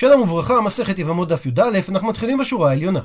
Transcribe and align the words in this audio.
שלום 0.00 0.20
וברכה, 0.20 0.60
מסכת 0.60 0.98
יבמות 0.98 1.28
דף 1.28 1.46
י"א, 1.46 1.78
אנחנו 1.88 2.08
מתחילים 2.08 2.38
בשורה 2.38 2.70
העליונה. 2.70 3.00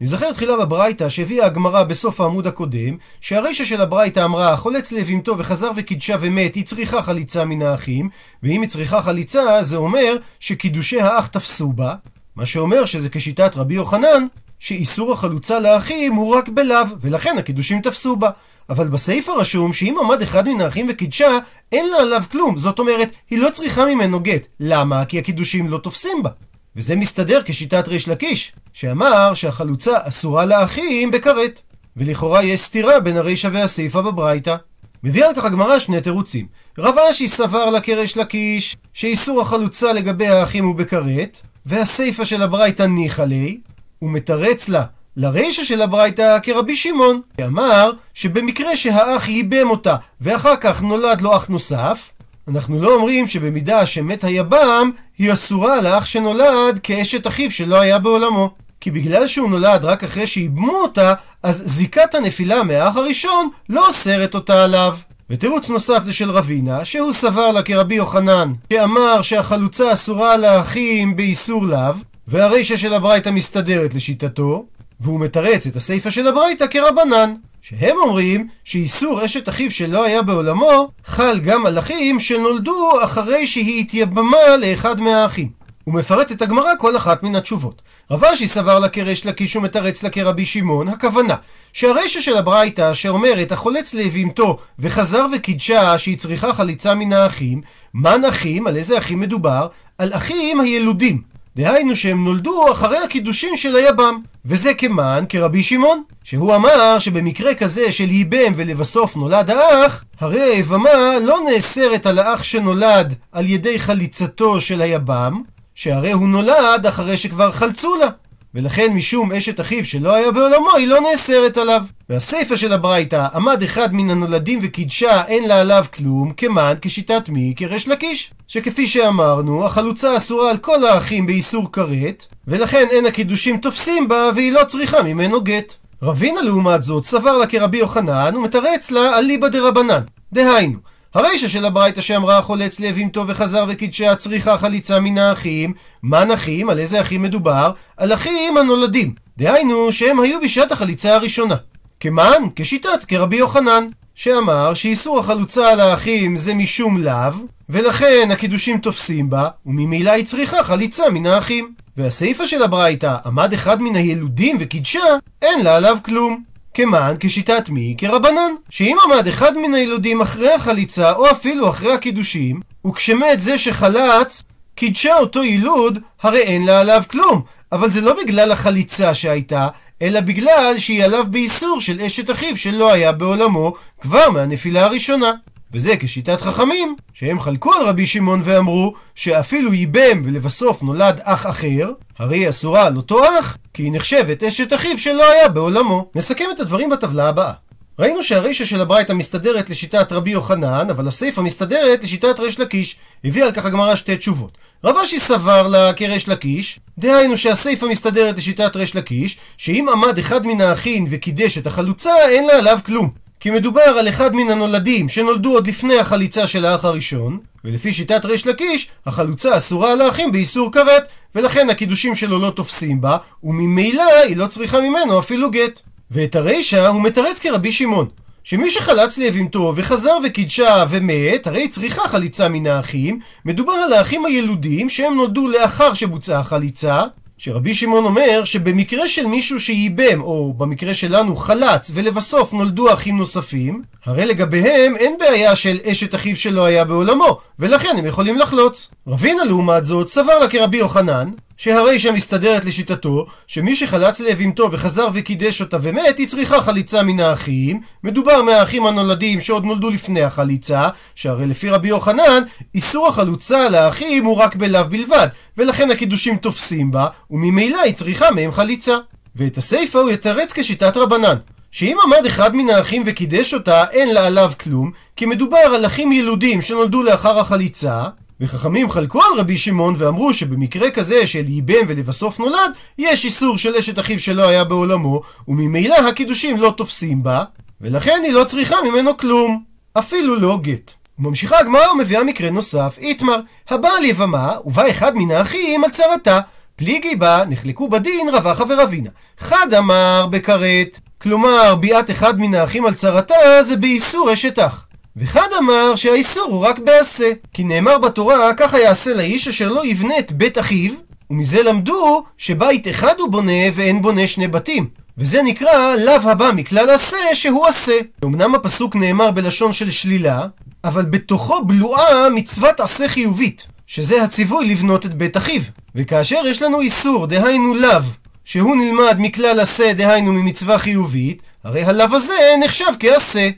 נזכר 0.00 0.32
תחילה 0.32 0.56
בברייתא 0.56 1.08
שהביאה 1.08 1.46
הגמרא 1.46 1.82
בסוף 1.82 2.20
העמוד 2.20 2.46
הקודם, 2.46 2.96
שהרישא 3.20 3.64
של 3.64 3.80
הברייתא 3.80 4.24
אמרה, 4.24 4.56
חולץ 4.56 4.92
לבהמתו 4.92 5.38
וחזר 5.38 5.70
וקידשה 5.76 6.16
ומת, 6.20 6.54
היא 6.54 6.64
צריכה 6.64 7.02
חליצה 7.02 7.44
מן 7.44 7.62
האחים, 7.62 8.08
ואם 8.42 8.62
היא 8.62 8.70
צריכה 8.70 9.02
חליצה, 9.02 9.62
זה 9.62 9.76
אומר 9.76 10.16
שקידושי 10.40 11.00
האח 11.00 11.26
תפסו 11.26 11.72
בה, 11.72 11.94
מה 12.36 12.46
שאומר 12.46 12.84
שזה 12.84 13.08
כשיטת 13.08 13.56
רבי 13.56 13.74
יוחנן, 13.74 14.26
שאיסור 14.62 15.12
החלוצה 15.12 15.60
לאחים 15.60 16.14
הוא 16.14 16.34
רק 16.34 16.48
בלאו, 16.48 16.84
ולכן 17.00 17.38
הקידושים 17.38 17.80
תפסו 17.80 18.16
בה. 18.16 18.30
אבל 18.70 18.88
בסעיף 18.88 19.28
הרשום 19.28 19.72
שאם 19.72 19.96
עמד 20.00 20.22
אחד 20.22 20.48
מן 20.48 20.60
האחים 20.60 20.86
וקידשה, 20.90 21.38
אין 21.72 21.90
לה 21.90 21.96
עליו 21.96 22.22
כלום. 22.30 22.56
זאת 22.56 22.78
אומרת, 22.78 23.10
היא 23.30 23.38
לא 23.38 23.50
צריכה 23.50 23.86
ממנו 23.86 24.20
גט. 24.20 24.46
למה? 24.60 25.04
כי 25.04 25.18
הקידושים 25.18 25.68
לא 25.68 25.78
תופסים 25.78 26.22
בה. 26.22 26.30
וזה 26.76 26.96
מסתדר 26.96 27.40
כשיטת 27.44 27.88
ריש 27.88 28.08
לקיש, 28.08 28.52
שאמר 28.72 29.34
שהחלוצה 29.34 29.98
אסורה 30.02 30.44
לאחים 30.44 31.10
בכרת. 31.10 31.60
ולכאורה 31.96 32.42
יש 32.42 32.60
סתירה 32.60 33.00
בין 33.00 33.16
הרישא 33.16 33.48
והסיפא 33.52 34.00
בברייתא. 34.00 34.56
מביאה 35.04 35.28
על 35.28 35.34
כך 35.34 35.44
הגמרא 35.44 35.78
שני 35.78 36.00
תירוצים. 36.00 36.46
רב 36.78 36.94
אשי 37.10 37.28
סבר 37.28 37.70
לה 37.70 37.80
כריש 37.80 38.16
לקיש, 38.16 38.76
שאיסור 38.94 39.40
החלוצה 39.40 39.92
לגבי 39.92 40.26
האחים 40.26 40.64
הוא 40.64 40.74
בכרת, 40.74 41.40
והסיפא 41.66 42.24
של 42.24 42.42
הברייתא 42.42 42.82
ניחא 42.82 43.22
ליה, 43.22 43.54
ומתרץ 44.02 44.68
לה 44.68 44.82
לרישא 45.16 45.64
של 45.64 45.82
הברייתא 45.82 46.38
כרבי 46.42 46.76
שמעון, 46.76 47.20
שאמר 47.40 47.90
שבמקרה 48.14 48.76
שהאח 48.76 49.28
ייבם 49.28 49.70
אותה 49.70 49.96
ואחר 50.20 50.56
כך 50.56 50.82
נולד 50.82 51.20
לו 51.20 51.36
אח 51.36 51.46
נוסף, 51.48 52.12
אנחנו 52.48 52.80
לא 52.80 52.94
אומרים 52.94 53.26
שבמידה 53.26 53.86
שמת 53.86 54.24
היבם, 54.24 54.90
היא 55.18 55.32
אסורה 55.32 55.80
לאח 55.80 56.04
שנולד 56.04 56.80
כאשת 56.82 57.26
אחיו 57.26 57.50
שלא 57.50 57.80
היה 57.80 57.98
בעולמו. 57.98 58.50
כי 58.80 58.90
בגלל 58.90 59.26
שהוא 59.26 59.50
נולד 59.50 59.84
רק 59.84 60.04
אחרי 60.04 60.26
שאיבמו 60.26 60.76
אותה, 60.76 61.14
אז 61.42 61.62
זיקת 61.66 62.14
הנפילה 62.14 62.62
מהאח 62.62 62.96
הראשון 62.96 63.48
לא 63.68 63.88
אוסרת 63.88 64.34
אותה 64.34 64.64
עליו. 64.64 64.96
ותירוץ 65.30 65.70
נוסף 65.70 66.02
זה 66.02 66.12
של 66.12 66.30
רבינה, 66.30 66.84
שהוא 66.84 67.12
סבר 67.12 67.52
לה 67.52 67.62
כרבי 67.62 67.94
יוחנן, 67.94 68.52
שאמר 68.72 69.22
שהחלוצה 69.22 69.92
אסורה 69.92 70.36
לאחים 70.36 71.16
באיסור 71.16 71.66
לאו, 71.66 71.94
והרישא 72.32 72.76
של 72.76 72.94
הברייתא 72.94 73.30
מסתדרת 73.30 73.94
לשיטתו, 73.94 74.66
והוא 75.00 75.20
מתרץ 75.20 75.66
את 75.66 75.76
הסיפא 75.76 76.10
של 76.10 76.26
הברייתא 76.26 76.66
כרבנן, 76.66 77.34
שהם 77.62 77.96
אומרים 77.96 78.48
שאיסור 78.64 79.24
אשת 79.24 79.48
אחיו 79.48 79.70
שלא 79.70 80.04
היה 80.04 80.22
בעולמו 80.22 80.90
חל 81.04 81.40
גם 81.40 81.66
על 81.66 81.78
אחים 81.78 82.18
שנולדו 82.18 83.04
אחרי 83.04 83.46
שהיא 83.46 83.80
התייבמה 83.80 84.56
לאחד 84.58 85.00
מהאחים. 85.00 85.48
הוא 85.84 85.94
מפרט 85.94 86.32
את 86.32 86.42
הגמרא 86.42 86.70
כל 86.78 86.96
אחת 86.96 87.22
מן 87.22 87.36
התשובות. 87.36 87.82
רב 88.10 88.24
אשי 88.24 88.46
סבר 88.46 88.78
לה 88.78 88.88
כריש 88.88 89.26
לקיש 89.26 89.56
ומתרץ 89.56 90.02
לה 90.02 90.10
כרבי 90.10 90.44
שמעון, 90.44 90.88
הכוונה 90.88 91.36
שהרישא 91.72 92.20
של 92.20 92.36
הברייתא 92.36 92.94
שאומרת 92.94 93.52
החולץ 93.52 93.94
לאבימתו 93.94 94.58
וחזר 94.78 95.26
וקידשה 95.32 95.98
שהיא 95.98 96.18
צריכה 96.18 96.54
חליצה 96.54 96.94
מן 96.94 97.12
האחים, 97.12 97.60
מן 97.94 98.24
אחים, 98.24 98.66
על 98.66 98.76
איזה 98.76 98.98
אחים 98.98 99.20
מדובר? 99.20 99.66
על 99.98 100.12
אחים 100.12 100.60
הילודים, 100.60 101.31
דהיינו 101.56 101.96
שהם 101.96 102.24
נולדו 102.24 102.72
אחרי 102.72 102.98
הקידושים 102.98 103.56
של 103.56 103.76
היבם. 103.76 104.18
וזה 104.44 104.74
כמן 104.74 105.24
כרבי 105.28 105.62
שמעון, 105.62 106.02
שהוא 106.24 106.54
אמר 106.54 106.98
שבמקרה 106.98 107.54
כזה 107.54 107.92
של 107.92 108.10
ייבם 108.10 108.52
ולבסוף 108.56 109.16
נולד 109.16 109.50
האח, 109.50 110.04
הרי 110.20 110.40
היבמה 110.40 111.18
לא 111.24 111.38
נאסרת 111.50 112.06
על 112.06 112.18
האח 112.18 112.42
שנולד 112.42 113.14
על 113.32 113.46
ידי 113.46 113.78
חליצתו 113.78 114.60
של 114.60 114.80
היבם, 114.80 115.42
שהרי 115.74 116.12
הוא 116.12 116.28
נולד 116.28 116.86
אחרי 116.88 117.16
שכבר 117.16 117.52
חלצו 117.52 117.96
לה. 117.96 118.08
ולכן 118.54 118.92
משום 118.92 119.32
אשת 119.32 119.60
אחיו 119.60 119.84
שלא 119.84 120.14
היה 120.14 120.32
בעולמו, 120.32 120.70
היא 120.76 120.88
לא 120.88 121.00
נאסרת 121.00 121.56
עליו. 121.56 121.82
והסיפא 122.08 122.56
של 122.56 122.72
הברייתא, 122.72 123.26
עמד 123.34 123.62
אחד 123.62 123.94
מן 123.94 124.10
הנולדים 124.10 124.58
וקידשה, 124.62 125.24
אין 125.24 125.48
לה 125.48 125.60
עליו 125.60 125.84
כלום, 125.94 126.32
כמן 126.36 126.74
כשיטת 126.82 127.28
מי? 127.28 127.52
כריש 127.56 127.88
לקיש. 127.88 128.30
שכפי 128.48 128.86
שאמרנו, 128.86 129.66
החלוצה 129.66 130.16
אסורה 130.16 130.50
על 130.50 130.56
כל 130.56 130.84
האחים 130.84 131.26
באיסור 131.26 131.72
כרת, 131.72 132.26
ולכן 132.46 132.86
אין 132.90 133.06
הקידושים 133.06 133.56
תופסים 133.56 134.08
בה, 134.08 134.30
והיא 134.34 134.52
לא 134.52 134.64
צריכה 134.64 135.02
ממנו 135.02 135.40
גט. 135.40 135.74
רבינה 136.02 136.42
לעומת 136.42 136.82
זאת 136.82 137.04
סבר 137.04 137.38
לה 137.38 137.46
כרבי 137.46 137.78
יוחנן, 137.78 138.36
ומתרץ 138.36 138.90
לה 138.90 139.18
אליבא 139.18 139.48
דרבנן. 139.48 140.00
דהיינו, 140.32 140.78
הרישא 141.14 141.48
של 141.48 141.64
הברייתא 141.64 142.00
שאמרה 142.00 142.42
חולץ 142.42 142.80
לאבימתו 142.80 143.24
וחזר 143.26 143.64
וקידשה 143.68 144.14
צריכה 144.14 144.58
חליצה 144.58 145.00
מן 145.00 145.18
האחים, 145.18 145.72
מה 146.02 146.24
נחים? 146.24 146.70
על 146.70 146.78
איזה 146.78 147.00
אחים 147.00 147.22
מדובר? 147.22 147.72
על 147.96 148.12
אחים 148.12 148.56
הנולדים. 148.56 149.14
דהיינו 149.38 149.92
שהם 149.92 150.20
היו 150.20 150.40
בשעת 150.40 150.72
החליצה 150.72 151.14
הראשונה. 151.14 151.54
כמן? 152.00 152.42
כשיטת 152.56 153.04
כרבי 153.08 153.36
יוחנן, 153.36 153.86
שאמר 154.14 154.74
שאיסור 154.74 155.18
החלוצה 155.18 155.72
על 155.72 155.80
האחים 155.80 156.36
זה 156.36 156.54
משום 156.54 156.98
לאו, 156.98 157.32
ולכן 157.68 158.28
הקידושים 158.32 158.78
תופסים 158.78 159.30
בה, 159.30 159.48
וממילא 159.66 160.10
היא 160.10 160.24
צריכה 160.24 160.62
חליצה 160.62 161.10
מן 161.10 161.26
האחים. 161.26 161.72
והסיפא 161.96 162.46
של 162.46 162.62
הברייתא, 162.62 163.16
עמד 163.26 163.52
אחד 163.52 163.82
מן 163.82 163.96
הילודים 163.96 164.56
וקידשה, 164.60 165.16
אין 165.42 165.64
לה 165.64 165.76
עליו 165.76 165.96
כלום. 166.04 166.51
כמן 166.74 167.14
כשיטת 167.20 167.68
מי? 167.68 167.94
כרבנן. 167.98 168.52
שאם 168.70 168.96
עמד 169.04 169.26
אחד 169.26 169.56
מן 169.56 169.74
הילודים 169.74 170.20
אחרי 170.20 170.52
החליצה, 170.52 171.12
או 171.12 171.30
אפילו 171.30 171.68
אחרי 171.68 171.92
הקידושים, 171.92 172.60
וכשמת 172.86 173.40
זה 173.40 173.58
שחלץ, 173.58 174.42
קידשה 174.74 175.18
אותו 175.18 175.42
יילוד, 175.42 175.98
הרי 176.22 176.40
אין 176.40 176.66
לה 176.66 176.80
עליו 176.80 177.02
כלום. 177.10 177.42
אבל 177.72 177.90
זה 177.90 178.00
לא 178.00 178.16
בגלל 178.22 178.52
החליצה 178.52 179.14
שהייתה, 179.14 179.68
אלא 180.02 180.20
בגלל 180.20 180.74
שהיא 180.78 181.04
עליו 181.04 181.24
באיסור 181.30 181.80
של 181.80 182.00
אשת 182.00 182.30
אחיו 182.30 182.56
שלא 182.56 182.92
היה 182.92 183.12
בעולמו 183.12 183.72
כבר 184.00 184.30
מהנפילה 184.30 184.84
הראשונה. 184.84 185.32
וזה 185.72 185.96
כשיטת 185.96 186.40
חכמים, 186.40 186.96
שהם 187.14 187.40
חלקו 187.40 187.74
על 187.74 187.86
רבי 187.86 188.06
שמעון 188.06 188.42
ואמרו 188.44 188.94
שאפילו 189.14 189.74
ייבם 189.74 190.22
ולבסוף 190.24 190.82
נולד 190.82 191.20
אח 191.24 191.46
אחר, 191.46 191.92
הרי 192.22 192.38
היא 192.38 192.48
אסורה 192.48 192.86
על 192.86 192.96
אותו 192.96 193.24
אח, 193.40 193.56
כי 193.74 193.82
היא 193.82 193.92
נחשבת 193.92 194.42
אשת 194.42 194.72
אחיו 194.72 194.98
שלא 194.98 195.30
היה 195.32 195.48
בעולמו. 195.48 196.10
נסכם 196.14 196.44
את 196.54 196.60
הדברים 196.60 196.90
בטבלה 196.90 197.28
הבאה. 197.28 197.52
ראינו 197.98 198.22
שהרישא 198.22 198.64
של 198.64 198.80
הברייתא 198.80 199.12
מסתדרת 199.12 199.70
לשיטת 199.70 200.12
רבי 200.12 200.30
יוחנן, 200.30 200.86
אבל 200.90 201.08
הסיפא 201.08 201.40
מסתדרת 201.40 202.04
לשיטת 202.04 202.40
ריש 202.40 202.60
לקיש. 202.60 202.96
הביאה 203.24 203.46
על 203.46 203.52
כך 203.52 203.64
הגמרא 203.64 203.96
שתי 203.96 204.16
תשובות. 204.16 204.58
רב 204.84 204.96
אשי 204.96 205.18
סבר 205.18 205.68
לה 205.68 205.92
כריש 205.92 206.28
לקיש, 206.28 206.80
דהיינו 206.98 207.36
שהסיפא 207.36 207.86
מסתדרת 207.86 208.36
לשיטת 208.36 208.76
ריש 208.76 208.96
לקיש, 208.96 209.36
שאם 209.56 209.86
עמד 209.92 210.18
אחד 210.18 210.46
מן 210.46 210.60
האחים 210.60 211.06
וקידש 211.10 211.58
את 211.58 211.66
החלוצה, 211.66 212.28
אין 212.28 212.46
לה 212.46 212.58
עליו 212.58 212.78
כלום. 212.86 213.21
כי 213.42 213.50
מדובר 213.50 213.80
על 213.82 214.08
אחד 214.08 214.34
מן 214.34 214.50
הנולדים 214.50 215.08
שנולדו 215.08 215.52
עוד 215.52 215.66
לפני 215.66 215.98
החליצה 215.98 216.46
של 216.46 216.64
האח 216.64 216.84
הראשון, 216.84 217.38
ולפי 217.64 217.92
שיטת 217.92 218.24
ריש 218.24 218.46
לקיש, 218.46 218.88
החלוצה 219.06 219.56
אסורה 219.56 219.94
לאחים 219.94 220.32
באיסור 220.32 220.72
כרת, 220.72 221.08
ולכן 221.34 221.70
הקידושים 221.70 222.14
שלו 222.14 222.38
לא 222.38 222.50
תופסים 222.50 223.00
בה, 223.00 223.16
וממילא 223.44 224.02
היא 224.24 224.36
לא 224.36 224.46
צריכה 224.46 224.80
ממנו 224.80 225.18
אפילו 225.18 225.50
גט. 225.50 225.80
ואת 226.10 226.36
הרישא 226.36 226.86
הוא 226.86 227.02
מתרץ 227.02 227.38
כרבי 227.38 227.72
שמעון, 227.72 228.08
שמי 228.44 228.70
שחלץ 228.70 229.18
לאבימתו 229.18 229.72
וחזר 229.76 230.16
וקידשה 230.24 230.84
ומת, 230.90 231.46
הרי 231.46 231.68
צריכה 231.68 232.08
חליצה 232.08 232.48
מן 232.48 232.66
האחים, 232.66 233.18
מדובר 233.44 233.72
על 233.72 233.92
האחים 233.92 234.24
הילודים 234.24 234.88
שהם 234.88 235.14
נולדו 235.14 235.48
לאחר 235.48 235.94
שבוצעה 235.94 236.40
החליצה, 236.40 237.02
שרבי 237.44 237.74
שמעון 237.74 238.04
אומר 238.04 238.44
שבמקרה 238.44 239.08
של 239.08 239.26
מישהו 239.26 239.60
שייבם, 239.60 240.22
או 240.22 240.54
במקרה 240.54 240.94
שלנו 240.94 241.36
חלץ, 241.36 241.90
ולבסוף 241.94 242.52
נולדו 242.52 242.92
אחים 242.92 243.18
נוספים, 243.18 243.82
הרי 244.04 244.26
לגביהם 244.26 244.96
אין 244.96 245.16
בעיה 245.18 245.56
של 245.56 245.78
אשת 245.84 246.14
אחיו 246.14 246.36
שלא 246.36 246.64
היה 246.64 246.84
בעולמו, 246.84 247.38
ולכן 247.58 247.94
הם 247.98 248.06
יכולים 248.06 248.38
לחלוץ. 248.38 248.90
רבינה 249.06 249.44
לעומת 249.44 249.84
זאת 249.84 250.08
סבר 250.08 250.38
לה 250.38 250.48
כרבי 250.48 250.76
יוחנן, 250.76 251.30
שהרי 251.62 251.98
שמסתדרת 251.98 252.64
לשיטתו, 252.64 253.26
שמי 253.46 253.76
שחלץ 253.76 254.20
לאבימתו 254.20 254.72
וחזר 254.72 255.08
וקידש 255.14 255.60
אותה 255.60 255.76
ומת, 255.82 256.18
היא 256.18 256.28
צריכה 256.28 256.62
חליצה 256.62 257.02
מן 257.02 257.20
האחים. 257.20 257.80
מדובר 258.04 258.42
מהאחים 258.42 258.86
הנולדים 258.86 259.40
שעוד 259.40 259.64
נולדו 259.64 259.90
לפני 259.90 260.22
החליצה, 260.22 260.88
שהרי 261.14 261.46
לפי 261.46 261.70
רבי 261.70 261.88
יוחנן, 261.88 262.42
איסור 262.74 263.08
החלוצה 263.08 263.68
לאחים 263.68 264.24
הוא 264.24 264.36
רק 264.36 264.56
בלאו 264.56 264.84
בלבד, 264.84 265.28
ולכן 265.56 265.90
הקידושים 265.90 266.36
תופסים 266.36 266.90
בה, 266.90 267.06
וממילא 267.30 267.78
היא 267.80 267.94
צריכה 267.94 268.30
מהם 268.30 268.52
חליצה. 268.52 268.96
ואת 269.36 269.58
הסיפא 269.58 269.98
הוא 269.98 270.10
יתרץ 270.10 270.52
כשיטת 270.52 270.96
רבנן. 270.96 271.36
שאם 271.70 271.96
עמד 272.04 272.26
אחד 272.26 272.56
מן 272.56 272.70
האחים 272.70 273.02
וקידש 273.06 273.54
אותה, 273.54 273.84
אין 273.90 274.14
לה 274.14 274.26
עליו 274.26 274.52
כלום, 274.60 274.90
כי 275.16 275.26
מדובר 275.26 275.58
על 275.58 275.86
אחים 275.86 276.12
ילודים 276.12 276.60
שנולדו 276.60 277.02
לאחר 277.02 277.38
החליצה, 277.38 278.04
וחכמים 278.42 278.90
חלקו 278.90 279.20
על 279.22 279.40
רבי 279.40 279.58
שמעון 279.58 279.94
ואמרו 279.98 280.32
שבמקרה 280.32 280.90
כזה 280.90 281.26
של 281.26 281.48
ייבם 281.48 281.86
ולבסוף 281.88 282.38
נולד, 282.38 282.72
יש 282.98 283.24
איסור 283.24 283.58
של 283.58 283.74
אשת 283.74 283.98
אחיו 283.98 284.20
שלא 284.20 284.48
היה 284.48 284.64
בעולמו, 284.64 285.20
וממילא 285.48 286.08
הקידושים 286.08 286.56
לא 286.56 286.74
תופסים 286.76 287.22
בה, 287.22 287.44
ולכן 287.80 288.20
היא 288.24 288.32
לא 288.32 288.44
צריכה 288.44 288.76
ממנו 288.84 289.16
כלום, 289.16 289.62
אפילו 289.98 290.36
לא 290.36 290.58
גט. 290.62 290.92
וממשיכה 291.18 291.58
הגמרא 291.58 291.90
ומביאה 291.90 292.24
מקרה 292.24 292.50
נוסף, 292.50 292.94
איתמר, 292.98 293.40
הבעל 293.70 294.04
יבמה, 294.04 294.52
ובא 294.64 294.90
אחד 294.90 295.16
מן 295.16 295.30
האחים 295.30 295.84
על 295.84 295.90
צרתה. 295.90 296.40
פליגי 296.76 297.16
בה, 297.16 297.42
נחלקו 297.48 297.88
בדין 297.88 298.28
רבחה 298.28 298.64
ורבינה. 298.68 299.10
חד 299.38 299.74
אמר 299.78 300.26
בכרת, 300.30 301.00
כלומר, 301.20 301.74
ביאת 301.74 302.10
אחד 302.10 302.40
מן 302.40 302.54
האחים 302.54 302.86
על 302.86 302.94
צרתה 302.94 303.62
זה 303.62 303.76
באיסור 303.76 304.32
אשת 304.32 304.58
אח. 304.58 304.86
וחד 305.16 305.48
אמר 305.58 305.96
שהאיסור 305.96 306.44
הוא 306.44 306.66
רק 306.66 306.78
בעשה, 306.78 307.30
כי 307.54 307.64
נאמר 307.64 307.98
בתורה, 307.98 308.54
ככה 308.54 308.78
יעשה 308.78 309.14
לאיש 309.14 309.48
אשר 309.48 309.68
לא 309.68 309.86
יבנה 309.86 310.18
את 310.18 310.32
בית 310.32 310.58
אחיו, 310.58 310.92
ומזה 311.30 311.62
למדו 311.62 312.24
שבית 312.38 312.88
אחד 312.88 313.14
הוא 313.18 313.30
בונה 313.30 313.62
ואין 313.74 314.02
בונה 314.02 314.26
שני 314.26 314.48
בתים. 314.48 314.88
וזה 315.18 315.42
נקרא 315.42 315.96
לאו 315.96 316.30
הבא 316.30 316.50
מכלל 316.54 316.90
עשה 316.90 317.16
שהוא 317.34 317.66
עשה. 317.66 317.98
אמנם 318.24 318.54
הפסוק 318.54 318.96
נאמר 318.96 319.30
בלשון 319.30 319.72
של 319.72 319.90
שלילה, 319.90 320.46
אבל 320.84 321.04
בתוכו 321.04 321.64
בלועה 321.64 322.30
מצוות 322.30 322.80
עשה 322.80 323.08
חיובית, 323.08 323.66
שזה 323.86 324.22
הציווי 324.22 324.68
לבנות 324.68 325.06
את 325.06 325.14
בית 325.14 325.36
אחיו. 325.36 325.62
וכאשר 325.94 326.42
יש 326.46 326.62
לנו 326.62 326.80
איסור, 326.80 327.26
דהיינו 327.26 327.74
לאו, 327.74 328.00
שהוא 328.44 328.76
נלמד 328.76 329.16
מכלל 329.18 329.60
עשה, 329.60 329.92
דהיינו 329.92 330.32
ממצווה 330.32 330.78
חיובית, 330.78 331.42
הרי 331.64 331.84
הלאו 331.84 332.16
הזה 332.16 332.34
נחשב 332.64 332.92
כעשה. 333.00 333.50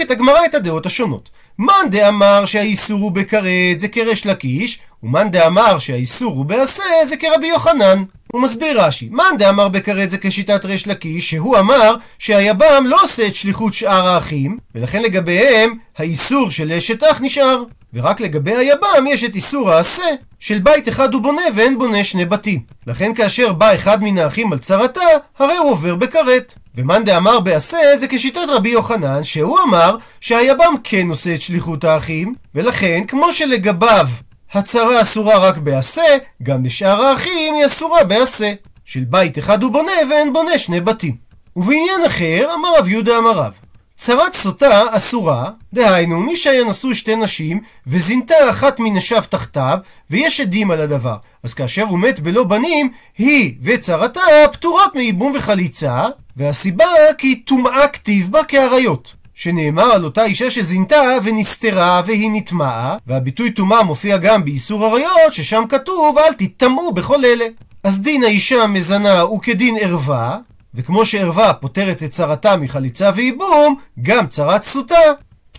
את 0.00 0.10
הגמרא 0.10 0.44
את 0.44 0.54
הדעות 0.54 0.86
השונות. 0.86 1.30
מאן 1.58 1.90
דאמר 1.90 2.46
שהאיסור 2.46 3.00
הוא 3.00 3.12
בכרת 3.12 3.80
זה 3.80 3.88
כרש 3.88 4.26
לקיש, 4.26 4.78
ומאן 5.02 5.30
דאמר 5.30 5.78
שהאיסור 5.78 6.32
הוא 6.34 6.44
בעשה 6.44 6.82
זה 7.04 7.16
כרבי 7.16 7.46
יוחנן. 7.46 8.04
הוא 8.32 8.42
מסביר 8.42 8.82
רש"י, 8.82 9.08
מאן 9.12 9.36
דאמר 9.38 9.68
בכרת 9.68 10.10
זה 10.10 10.18
כשיטת 10.20 10.64
ריש 10.64 10.86
לקיש, 10.86 11.30
שהוא 11.30 11.58
אמר 11.58 11.94
שהיבם 12.18 12.84
לא 12.86 13.02
עושה 13.02 13.26
את 13.26 13.34
שליחות 13.34 13.74
שאר 13.74 14.08
האחים, 14.08 14.58
ולכן 14.74 15.02
לגביהם 15.02 15.74
האיסור 15.98 16.50
של 16.50 16.72
אשת 16.72 17.02
אח 17.02 17.20
נשאר. 17.20 17.62
ורק 17.94 18.20
לגבי 18.20 18.56
היבם 18.56 19.06
יש 19.08 19.24
את 19.24 19.34
איסור 19.34 19.70
העשה 19.70 20.08
של 20.40 20.58
בית 20.58 20.88
אחד 20.88 21.14
הוא 21.14 21.22
בונה 21.22 21.42
ואין 21.54 21.78
בונה 21.78 22.04
שני 22.04 22.24
בתים. 22.24 22.60
לכן 22.86 23.14
כאשר 23.14 23.52
בא 23.52 23.74
אחד 23.74 24.02
מן 24.02 24.18
האחים 24.18 24.52
על 24.52 24.58
צרתה, 24.58 25.00
הרי 25.38 25.56
הוא 25.56 25.70
עובר 25.70 25.94
בכרת. 25.94 26.54
ומאן 26.74 27.04
דאמר 27.04 27.40
בעשה 27.40 27.78
זה 27.96 28.08
כשיטת 28.08 28.48
רבי 28.48 28.68
יוחנן, 28.68 29.24
שהוא 29.24 29.58
אמר 29.60 29.96
שהיבם 30.20 30.74
כן 30.84 31.08
עושה 31.08 31.34
את 31.34 31.40
שליחות 31.40 31.84
האחים, 31.84 32.34
ולכן 32.54 33.04
כמו 33.08 33.32
שלגביו 33.32 34.06
הצרה 34.52 35.00
אסורה 35.00 35.38
רק 35.38 35.56
בעשה, 35.56 36.16
גם 36.42 36.64
לשאר 36.64 37.02
האחים 37.02 37.54
היא 37.54 37.66
אסורה 37.66 38.04
בעשה. 38.04 38.52
של 38.84 39.04
בית 39.04 39.38
אחד 39.38 39.62
הוא 39.62 39.72
בונה 39.72 39.92
ואין 40.10 40.32
בונה 40.32 40.58
שני 40.58 40.80
בתים. 40.80 41.16
ובעניין 41.56 42.04
אחר, 42.06 42.50
אמר 42.54 42.78
רב 42.78 42.88
יהודה 42.88 43.18
אמר 43.18 43.30
רב, 43.30 43.52
צרת 43.96 44.34
סוטה 44.34 44.84
אסורה, 44.90 45.50
דהיינו 45.72 46.20
מי 46.20 46.36
שהיה 46.36 46.64
נשוי 46.64 46.94
שתי 46.94 47.16
נשים 47.16 47.60
וזינתה 47.86 48.34
אחת 48.50 48.80
מנשיו 48.80 49.22
תחתיו 49.28 49.78
ויש 50.10 50.40
עדים 50.40 50.70
על 50.70 50.80
הדבר. 50.80 51.16
אז 51.42 51.54
כאשר 51.54 51.82
הוא 51.82 51.98
מת 51.98 52.20
בלא 52.20 52.44
בנים, 52.44 52.92
היא 53.18 53.54
וצרתה 53.62 54.20
פטורות 54.52 54.94
מייבום 54.94 55.32
וחליצה, 55.36 56.04
והסיבה 56.36 56.84
כי 57.18 57.40
טומאה 57.40 57.88
כתיב 57.88 58.32
בה 58.32 58.44
כאריות. 58.44 59.19
שנאמר 59.40 59.82
על 59.82 60.04
אותה 60.04 60.24
אישה 60.24 60.50
שזינתה 60.50 61.00
ונסתרה 61.22 62.02
והיא 62.04 62.30
נטמעה, 62.32 62.96
והביטוי 63.06 63.50
טומאה 63.50 63.82
מופיע 63.82 64.16
גם 64.16 64.44
באיסור 64.44 64.86
עריות, 64.86 65.32
ששם 65.32 65.64
כתוב 65.68 66.18
אל 66.18 66.32
תטמאו 66.32 66.92
בכל 66.92 67.24
אלה. 67.24 67.44
אז 67.84 68.00
דין 68.02 68.24
האישה 68.24 68.62
המזנה 68.62 69.20
הוא 69.20 69.40
כדין 69.42 69.76
ערווה, 69.80 70.38
וכמו 70.74 71.06
שערווה 71.06 71.52
פותרת 71.52 72.02
את 72.02 72.10
צרתה 72.10 72.56
מחליצה 72.56 73.10
וייבום, 73.14 73.76
גם 74.02 74.26
צרת 74.26 74.62
סוטה 74.62 74.94